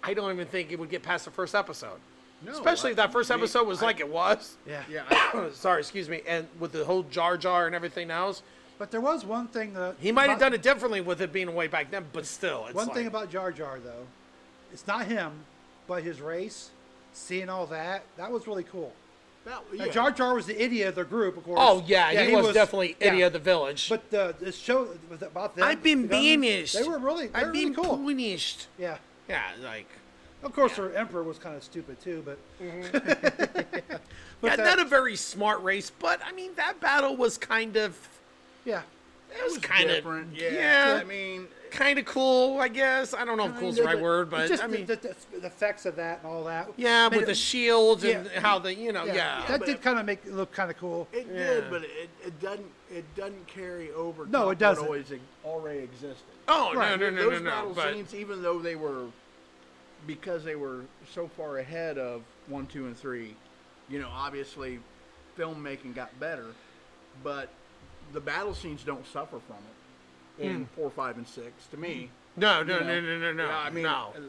[0.02, 2.00] Well, I don't even think it would get past the first episode.
[2.46, 4.58] No, Especially I- if that first episode was I- like it was.
[4.68, 4.84] Yeah.
[4.90, 6.22] yeah, I, Sorry, excuse me.
[6.28, 8.44] And with the whole Jar Jar and everything else,
[8.78, 11.54] But there was one thing that he might have done it differently with it being
[11.56, 12.06] way back then.
[12.14, 14.06] But still, it's One like, thing about Jar Jar though,
[14.72, 15.32] it's not him,
[15.88, 16.70] but his race.
[17.14, 18.94] Seeing all that, that was really cool.
[19.46, 19.92] that, Now, yeah.
[19.92, 21.58] Jar Jar was the idiot of the group, of course.
[21.60, 23.08] Oh yeah, he, was, definitely yeah.
[23.08, 23.90] idiot of the village.
[23.90, 25.64] But the, the show was about them.
[25.64, 26.76] I've been the banished.
[26.78, 27.98] They were really, they I've were been really cool.
[27.98, 28.68] punished.
[28.78, 28.98] Yeah.
[29.30, 29.88] Yeah, like
[30.44, 32.38] Of course, their emperor was kind of stupid too, but.
[32.62, 32.98] Mm-hmm.
[33.92, 33.98] yeah,
[34.42, 37.98] but not that- a very smart race, but I mean that battle was kind of
[38.66, 38.82] yeah.
[39.32, 43.14] it was, was kind of yeah, Yeah, I mean, kind of cool, I guess.
[43.14, 44.96] I don't know if cool is the right word, but just I the- mean the,
[44.96, 46.70] the, the effects of that and all that.
[46.78, 48.40] yeah, made with it- the shields and Yeah.
[48.40, 49.46] how the you know yeah, yeah.
[49.48, 51.08] that but did kind of make it look kind of cool.
[51.12, 51.38] it Yeah.
[51.38, 54.26] did, but it, it doesn't it doesn't carry over.
[54.26, 54.84] No, top it doesn't.
[54.84, 55.14] What always
[55.46, 56.24] already existed.
[56.48, 57.00] oh Right.
[57.00, 59.06] no no no Those no no, battle but scenes, even though they were
[60.06, 63.36] because they were so far ahead of one, two, and three,
[63.90, 64.80] you know, obviously
[65.38, 66.46] filmmaking got better,
[67.24, 67.50] but
[68.14, 69.76] the battle scenes don't suffer from it
[70.40, 71.68] in four, five, and six.
[71.72, 73.02] To me, no no you no know.
[73.02, 74.14] no no no Yeah, I mean, no.
[74.16, 74.20] uh,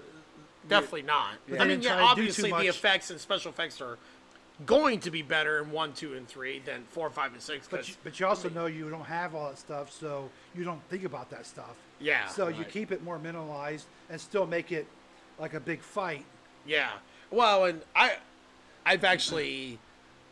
[0.68, 1.34] Definitely not.
[1.50, 1.62] Yeah.
[1.62, 3.96] I mean, yeah, try to do too obviously the effects and special effects are
[4.66, 7.66] going to be better in one, two, and three than four, five, and six.
[7.68, 10.64] But 'cause- you, but you also know you don't have all that stuff, so you
[10.64, 11.74] don't think about that stuff.
[12.00, 14.86] Yeah, So you keep it more minimalized and still make it
[15.38, 16.24] like a big fight.
[16.66, 16.90] Yeah.
[17.30, 18.16] Well, and I,
[18.86, 19.78] I've actually,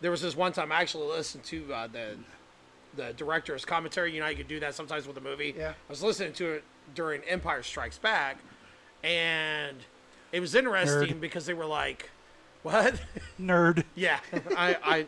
[0.00, 2.16] there was this one time I actually listened to uh, the,
[2.96, 4.12] the director's commentary.
[4.14, 5.54] You know, you could do that sometimes with a movie.
[5.56, 5.70] Yeah.
[5.70, 8.38] I was listening to it during Empire Strikes Back,
[9.04, 9.76] and
[10.32, 11.20] it was interesting Nerd.
[11.20, 12.10] because they were like,
[12.62, 13.00] "What?"
[13.40, 13.84] Nerd.
[13.94, 14.18] yeah,
[14.56, 15.06] I, I,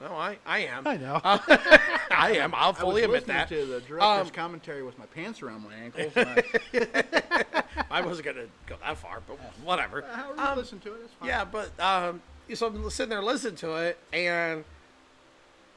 [0.00, 0.86] no, I, I am.
[0.86, 1.20] I know.
[1.24, 2.54] I am.
[2.54, 3.48] I'll I was fully admit that.
[3.48, 6.12] to the director's Um, commentary with my pants around my ankles.
[6.16, 6.92] And
[7.30, 7.44] I,
[7.90, 10.02] I wasn't gonna go that far, but whatever.
[10.02, 11.28] however you Um, listen to it, it's fine.
[11.28, 12.20] Yeah, but um,
[12.54, 14.64] so I'm sitting there listening to it, and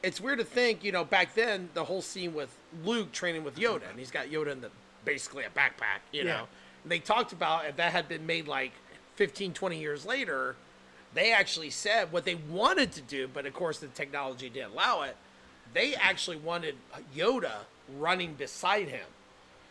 [0.04, 3.56] it's weird to think, you know, back then the whole scene with Luke training with
[3.58, 4.70] Yoda, and he's got Yoda in the
[5.06, 6.38] basically a backpack, you Yeah.
[6.38, 6.48] know.
[6.84, 8.72] And they talked about if that had been made like
[9.16, 10.56] 15, 20 years later,
[11.14, 15.02] they actually said what they wanted to do, but of course the technology didn't allow
[15.02, 15.16] it.
[15.74, 16.76] They actually wanted
[17.16, 17.66] Yoda
[17.98, 19.06] running beside him.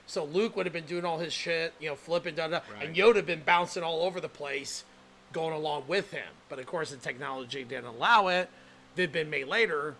[0.07, 2.88] So Luke would have been doing all his shit, you know, flipping, da da, and
[2.88, 2.95] Right.
[2.95, 4.85] Yoda had been bouncing all over the place,
[5.33, 6.29] going along with him.
[6.49, 8.49] But of course, the technology didn't allow it.
[8.95, 9.95] They've been made later.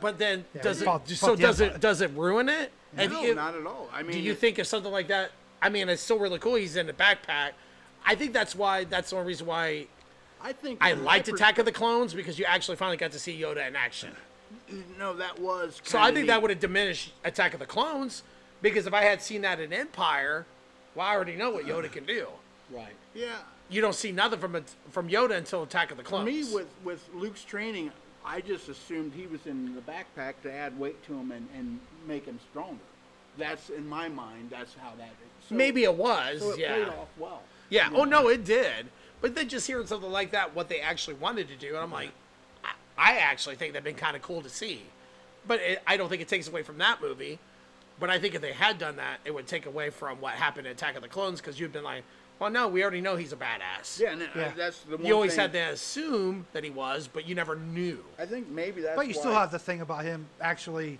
[0.00, 0.84] But then, Yeah, does it?
[0.84, 1.80] fuck- so fuck the does it?
[1.80, 2.72] Does it ruin it?
[2.96, 3.88] No, it- not at all.
[3.92, 5.30] I mean, do you it- think if something like that?
[5.62, 6.54] I mean, it's still really cool.
[6.56, 7.52] He's in the backpack.
[8.04, 8.84] I think that's why.
[8.84, 9.86] That's the only reason why
[10.42, 13.12] I think I from my liked Attack of the Clones because you actually finally got
[13.12, 14.14] to see Yoda in action.
[14.98, 15.80] No, that was.
[15.84, 18.22] So I kinda think that would have diminished Attack of the Clones
[18.62, 20.46] because if I had seen that in Empire,
[20.94, 21.80] well, I already know what uh-huh.
[21.82, 22.28] Yoda can do.
[22.70, 22.94] Right.
[23.14, 23.36] Yeah.
[23.68, 26.26] You don't see nothing from it, from Yoda until Attack of the For Clones.
[26.26, 27.90] me, with with Luke's training,
[28.26, 31.78] I just assumed he was in the backpack to add weight to him and, and
[32.08, 32.80] make him stronger.
[33.38, 34.48] That's in my mind.
[34.50, 35.10] That's how that.
[35.48, 37.42] So, maybe it was, so it yeah, played off well.
[37.70, 37.90] yeah.
[37.94, 38.86] Oh no, it did.
[39.20, 41.92] But then just hearing something like that, what they actually wanted to do, and I'm
[41.92, 42.10] like,
[42.64, 44.82] I, I actually think that'd been kind of cool to see.
[45.46, 47.38] But it, I don't think it takes away from that movie.
[47.98, 50.66] But I think if they had done that, it would take away from what happened
[50.66, 52.04] in Attack of the Clones because you'd been like,
[52.38, 53.98] well, no, we already know he's a badass.
[53.98, 54.52] Yeah, and Yeah.
[54.56, 57.56] that's the one You always thing- had to assume that he was, but you never
[57.56, 58.04] knew.
[58.18, 58.96] I think maybe that's.
[58.96, 60.98] But you still why- have the thing about him actually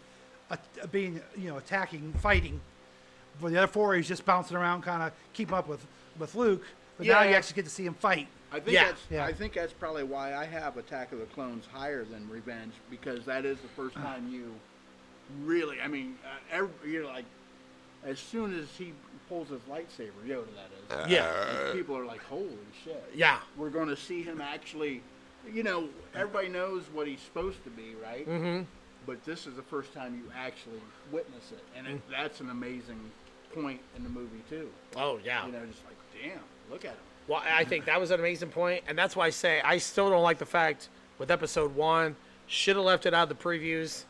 [0.50, 0.56] uh,
[0.92, 2.60] being, you know, attacking, fighting.
[3.40, 5.84] For the other four, he's just bouncing around, kind of keeping up with
[6.18, 6.62] with Luke.
[6.96, 7.36] But now you Yeah.
[7.36, 8.28] actually get to see him fight.
[8.52, 8.84] I think Yeah.
[8.84, 9.02] that's.
[9.10, 9.24] Yeah.
[9.26, 13.24] I think that's probably why I have Attack of the Clones higher than Revenge because
[13.26, 14.54] that is the first time you
[15.42, 15.80] really.
[15.80, 17.24] I mean, uh, every, you're like,
[18.06, 18.92] as soon as he
[19.28, 20.46] pulls his lightsaber, Yoda,
[20.88, 21.10] that is.
[21.10, 22.48] Yeah, people are like, "Holy
[22.84, 25.02] shit!" yeah, We're going to see him actually.
[25.52, 28.28] You know, everybody knows what he's supposed to be, right?
[28.28, 28.62] Mm-hmm.
[29.06, 30.80] But this is the first time you actually
[31.12, 32.98] witness it, and it, that's an amazing
[33.54, 34.68] point in the movie too.
[34.96, 35.46] oh yeah.
[35.46, 36.40] You know, just like, damn,
[36.70, 36.98] look at him.
[37.28, 40.10] Well, I think that was an amazing point, and that's why I say I still
[40.10, 40.88] don't like the fact
[41.18, 42.14] with episode one
[42.46, 44.04] should have left it out of the previews.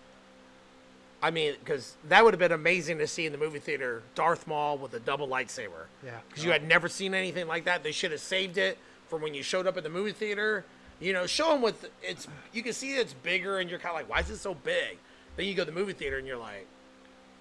[1.23, 4.47] I mean, because that would have been amazing to see in the movie theater Darth
[4.47, 5.87] Maul with a double lightsaber.
[6.05, 6.13] Yeah.
[6.29, 7.83] Because you had never seen anything like that.
[7.83, 10.65] They should have saved it for when you showed up at the movie theater.
[11.01, 12.27] You know, show them with it's.
[12.53, 14.99] You can see it's bigger, and you're kind of like, why is it so big?
[15.37, 16.67] Then you go to the movie theater, and you're like,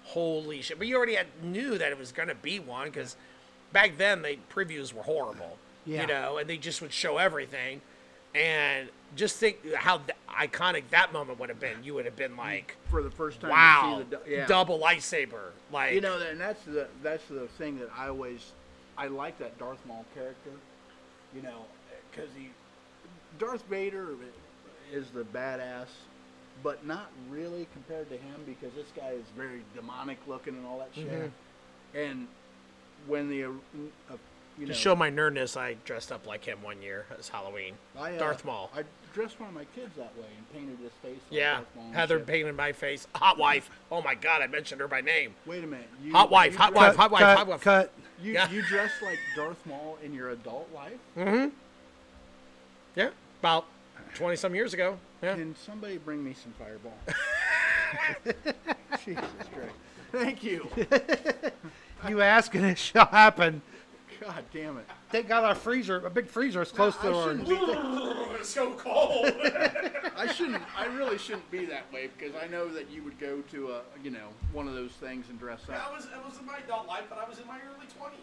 [0.04, 0.78] holy shit!
[0.78, 3.16] But you already had, knew that it was gonna be one because
[3.72, 5.58] back then the previews were horrible.
[5.86, 6.02] Yeah.
[6.02, 7.80] You know, and they just would show everything,
[8.36, 11.82] and just think how th- iconic that moment would have been.
[11.82, 14.46] You would have been like, For the first time, wow, the yeah.
[14.46, 18.52] double lightsaber, like You know, and that's the that's the thing that I always
[18.98, 20.50] I like that Darth Maul character.
[21.34, 21.64] You know,
[22.10, 22.50] because he
[23.38, 24.08] Darth Vader
[24.92, 25.88] is the badass,
[26.62, 30.78] but not really compared to him because this guy is very demonic looking and all
[30.78, 31.08] that shit.
[31.08, 31.98] Mm-hmm.
[31.98, 32.28] And
[33.06, 33.46] when the
[34.58, 37.74] you know To show my nerdness, I dressed up like him one year as Halloween.
[37.98, 38.70] I, uh, Darth Maul.
[38.76, 41.20] I dressed one of my kids that way and painted his face.
[41.30, 42.26] Like yeah, Darth Maul Heather shit.
[42.26, 43.06] painted my face.
[43.16, 43.70] Hot wife.
[43.90, 45.34] Oh my God, I mentioned her by name.
[45.46, 45.88] Wait a minute.
[46.02, 47.60] You, Hot wife, hot dress- wife, hot wife, cut, hot wife.
[47.60, 47.92] cut.
[48.22, 48.50] You, Yeah.
[48.50, 50.98] you dress like Darth Maul in your adult life?
[51.18, 51.48] Mm-hmm.
[52.94, 53.66] Yeah, about
[54.14, 54.98] twenty some years ago.
[55.22, 55.34] Yeah.
[55.34, 56.94] Can somebody bring me some fireball?
[59.04, 59.74] Jesus Christ.
[60.12, 60.68] Thank you.
[62.06, 63.62] You ask and it shall happen.
[64.20, 64.86] God damn it.
[65.10, 67.28] Thank God our freezer, a big freezer, is close I to our.
[67.30, 69.26] shouldn't be that- it's so cold.
[70.16, 70.62] I shouldn't.
[70.76, 73.80] I really shouldn't be that way because I know that you would go to a,
[74.02, 75.94] you know, one of those things and dress That up.
[75.96, 78.20] was it was in my adult life, but I was in my early twenties.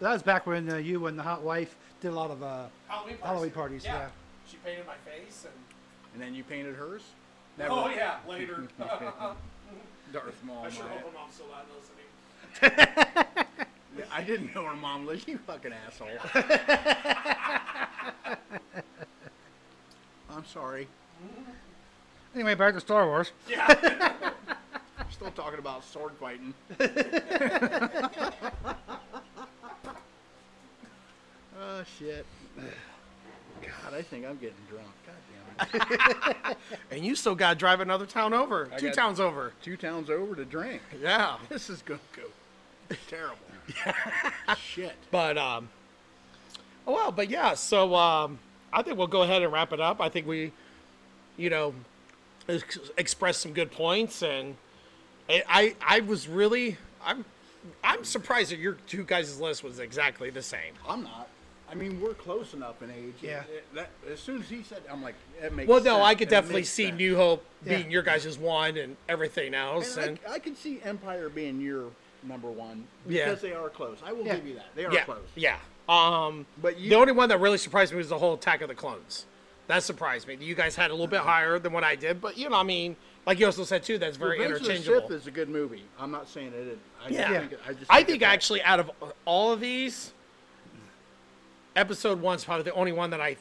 [0.00, 2.42] That was back when uh, you and the hot wife did a lot of.
[2.42, 3.24] Uh, Halloween parties.
[3.24, 4.08] Halloween parties, yeah.
[4.48, 5.54] She painted my face and.
[6.14, 7.02] And then you painted hers.
[7.60, 8.66] Oh yeah, later.
[8.78, 10.64] Darth Maul.
[10.64, 11.66] I should my- hope her mom's still not
[12.62, 13.44] listening.
[14.12, 15.26] I didn't know her mom lived.
[15.36, 16.08] You fucking asshole.
[20.30, 20.86] I'm sorry.
[22.34, 23.32] anyway, back to Star Wars.
[23.48, 23.66] Yeah.
[25.10, 26.52] Still talking about sword fighting.
[31.58, 32.26] oh shit.
[33.62, 34.88] God, I think I'm getting drunk.
[35.06, 35.14] God
[35.72, 36.56] damn it.
[36.90, 39.52] and you still got to drive another town over, two got- towns over.
[39.62, 40.82] Two towns over to drink.
[41.00, 41.36] Yeah.
[41.48, 42.22] This is gonna go
[43.08, 43.36] Terrible.
[44.60, 44.94] Shit.
[45.10, 45.68] But um,
[46.86, 47.54] oh well, but yeah.
[47.54, 48.38] So um,
[48.72, 50.00] I think we'll go ahead and wrap it up.
[50.00, 50.52] I think we,
[51.36, 51.74] you know,
[52.48, 54.56] ex- expressed some good points, and
[55.28, 57.24] I I, I was really I'm
[57.82, 60.74] I'm surprised that your two guys' list was exactly the same.
[60.88, 61.28] I'm not.
[61.68, 63.14] I mean, we're close enough in age.
[63.20, 63.40] Yeah.
[63.40, 66.04] It- that, as soon as he said, I'm like, it makes Well, no, sense.
[66.04, 66.96] I could definitely see sense.
[66.96, 67.78] New Hope Yeah.
[67.78, 71.60] being your guys' one and everything else, And and, I, I can see Empire being
[71.60, 71.86] your
[72.22, 73.26] number one Yeah.
[73.26, 73.98] because they are close.
[74.04, 74.36] I will Yeah.
[74.36, 74.66] give you that.
[74.74, 75.26] They are yeah, close.
[75.34, 75.58] yeah.
[75.88, 78.68] Um, But you, the only one that really surprised me was the whole Attack of
[78.68, 79.26] the Clones.
[79.68, 80.36] That surprised me.
[80.40, 82.62] You guys had a little bit higher than what I did, but you know, I
[82.62, 82.96] mean,
[83.26, 85.08] like you also said too, that's very Revenge of the interchangeable.
[85.08, 85.82] Sith is a good movie.
[85.98, 86.54] I'm not saying it.
[86.54, 86.78] isn't.
[87.04, 87.40] I Yeah.
[87.40, 87.90] think it, I just.
[87.90, 88.90] I think think actually, out of
[89.24, 90.12] all of these,
[91.74, 93.36] episode one's probably the only one that I.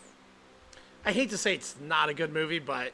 [1.06, 2.92] I hate to say it's not a good movie, but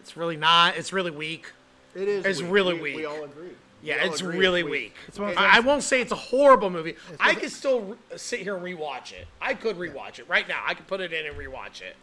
[0.00, 0.76] it's really not.
[0.76, 1.52] It's really weak.
[1.94, 2.24] It is.
[2.26, 2.50] it's weak.
[2.50, 2.96] really we, weak.
[2.96, 3.50] We all agree.
[3.82, 4.94] Yeah, it's agree really weak.
[5.08, 6.96] It's one of I, I those- won't say it's a horrible movie.
[7.18, 9.26] I could still re- sit here and rewatch it.
[9.40, 10.62] I could rewatch it right now.
[10.66, 11.96] I could put it in and rewatch it.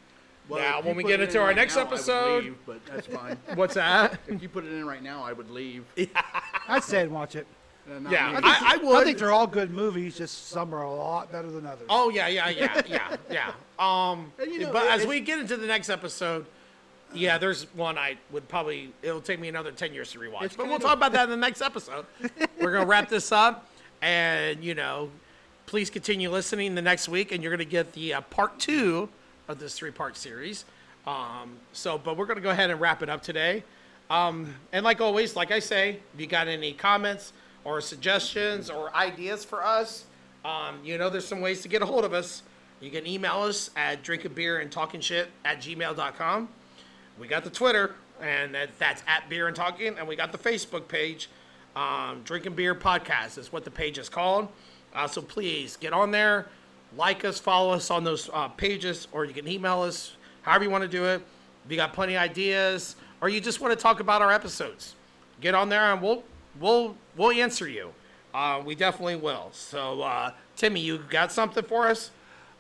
[0.50, 1.84] Well, now, if when we put get it into in our right next now, I
[1.84, 3.38] would episode, leave, but that's fine.
[3.56, 4.18] what's that?
[4.28, 5.84] if you put it in right now, I would leave.
[6.68, 7.46] I'd say and watch it.
[7.90, 8.40] Uh, not Yeah, me.
[8.44, 8.96] I, I would.
[8.96, 10.18] I think they're all good movies.
[10.18, 11.86] Just some are a lot better than others.
[11.90, 13.52] Oh yeah, yeah, yeah, yeah, yeah.
[13.78, 16.46] Um, And, you know, but it- as it's- we get into the next episode,
[17.14, 18.92] yeah, there's one I would probably.
[19.02, 21.30] It'll take me another ten years to rewatch, It's but we'll talk about that in
[21.30, 22.06] the next episode.
[22.60, 23.70] We're gonna wrap this up,
[24.02, 25.10] and you know,
[25.66, 29.10] please continue listening the next week, and you're gonna get the uh, part two
[29.48, 30.66] of this three-part series.
[31.06, 33.64] Um, so, but we're gonna go ahead and wrap it up today.
[34.10, 37.34] Um, and like always, like I say, if you got any comments
[37.64, 40.06] or suggestions or ideas for us,
[40.46, 42.44] um, you know, there's some ways to get a hold of us.
[42.80, 46.48] You can email us at drinking beer and talking shit at gmail.com.
[47.20, 50.38] We got the Twitter, and that, that's at beer and talking, and we got the
[50.38, 51.30] Facebook page,
[51.76, 54.48] um, drinking beer podcast is what the page is called.
[54.94, 56.48] Uh, so please get on there,
[56.96, 60.70] like us, follow us on those uh, pages, or you can email us, however you
[60.70, 61.22] want to do it.
[61.66, 64.96] If you got plenty of ideas, or you just want to talk about our episodes,
[65.42, 66.24] get on there and we'll
[66.60, 67.94] we'll we'll answer you.
[68.34, 69.50] Uh, we definitely will.
[69.52, 72.12] So, uh, Timmy, you got something for us?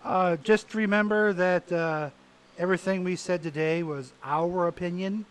[0.03, 2.09] Uh, just remember that uh,
[2.57, 5.25] everything we said today was our opinion.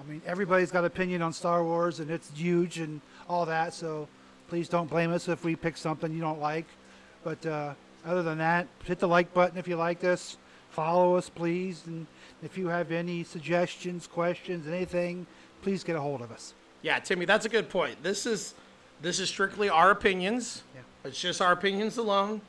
[0.00, 3.74] I mean, everybody's got opinion on Star Wars, and it's huge and all that.
[3.74, 4.08] So
[4.48, 6.66] please don't blame us if we pick something you don't like.
[7.24, 10.36] But uh, other than that, hit the like button if you like us.
[10.70, 11.82] Follow us, please.
[11.86, 12.06] And
[12.42, 15.26] if you have any suggestions, questions, anything,
[15.62, 16.54] please get a hold of us.
[16.80, 18.02] Yeah, Timmy, that's a good point.
[18.02, 18.54] This is
[19.02, 20.62] this is strictly our opinions.
[20.74, 20.80] Yeah.
[21.04, 22.40] It's just our opinions alone.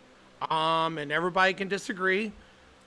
[0.49, 2.31] Um, and everybody can disagree.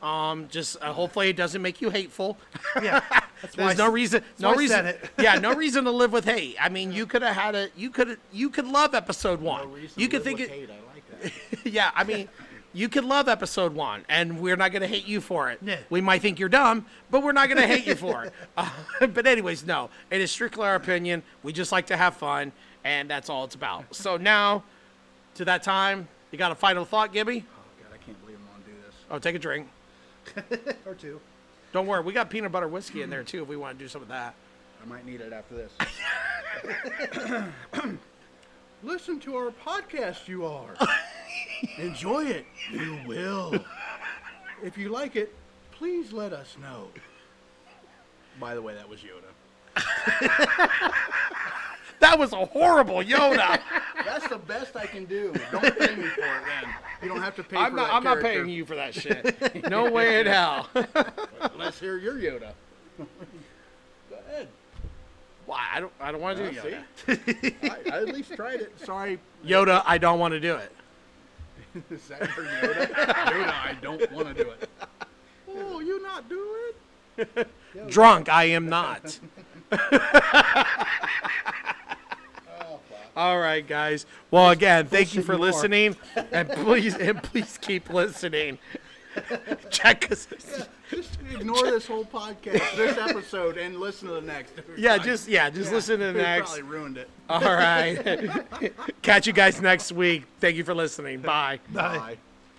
[0.02, 2.36] Um, just uh, hopefully it doesn't make you hateful.
[2.82, 3.00] Yeah,
[3.42, 4.22] that's why There's no s- reason.
[4.22, 4.76] that's No why I reason.
[4.76, 5.10] said it.
[5.18, 6.56] yeah, no reason to live with hate.
[6.60, 7.68] I mean, you could have had a.
[7.76, 8.18] You could.
[8.32, 9.62] You could love episode one.
[9.68, 10.52] No reason you could think with it.
[10.54, 10.70] hate.
[10.70, 11.32] I like
[11.64, 11.66] that.
[11.72, 12.28] yeah, I mean,
[12.74, 15.58] you could love episode one, and we're not going to hate you for it.
[15.62, 15.78] Yeah.
[15.88, 18.34] We might think you're dumb, but we're not going to hate you for it.
[18.56, 18.70] Uh,
[19.06, 21.22] but anyways, no, it is strictly our opinion.
[21.42, 22.52] We just like to have fun,
[22.84, 23.94] and that's all it's about.
[23.96, 24.62] So now,
[25.36, 27.44] to that time, you got a final thought, Gibby?
[27.48, 28.94] Oh God, I can't believe I'm gonna do this.
[29.10, 29.68] Oh, take a drink.
[30.86, 31.20] or two.
[31.72, 33.88] Don't worry, we got peanut butter whiskey in there too if we want to do
[33.88, 34.34] some of that.
[34.82, 35.72] I might need it after this.
[38.82, 40.74] Listen to our podcast, you are.
[41.78, 42.46] Enjoy it.
[42.70, 43.54] You will.
[44.62, 45.34] If you like it,
[45.72, 46.88] please let us know.
[48.38, 49.32] By the way, that was Yoda.
[52.00, 53.60] That was a horrible Yoda.
[54.04, 55.32] That's the best I can do.
[55.50, 56.74] Don't pay me for it then.
[57.02, 57.86] You don't have to pay I'm for not.
[57.88, 59.68] that I'm not paying you for that shit.
[59.70, 60.68] No way in hell.
[61.56, 62.52] Let's hear your Yoda.
[62.98, 63.06] Go
[64.28, 64.48] ahead.
[65.46, 65.64] Why?
[65.74, 65.92] I don't.
[66.00, 67.54] I don't want to do Yoda.
[67.62, 68.72] I, I at least tried it.
[68.84, 69.18] Sorry.
[69.44, 70.72] Yoda, I don't want to do it.
[71.90, 72.86] Is that your Yoda?
[72.88, 74.68] Yoda, I don't want to do it.
[75.48, 76.56] Oh, you not do
[77.18, 77.48] it?
[77.88, 79.18] Drunk, I am not.
[83.16, 84.04] All right, guys.
[84.30, 85.96] Well, again, thank you for you listening,
[86.32, 88.58] and please, and please keep listening.
[89.70, 90.28] Check us.
[90.90, 94.52] Just ignore this whole podcast, this episode, and listen to the next.
[94.76, 96.50] Yeah, just yeah, just Yeah, listen to the we next.
[96.50, 97.08] Probably ruined it.
[97.28, 98.44] All right.
[99.02, 100.24] Catch you guys next week.
[100.40, 101.20] Thank you for listening.
[101.20, 101.60] Bye.
[101.72, 102.18] Bye.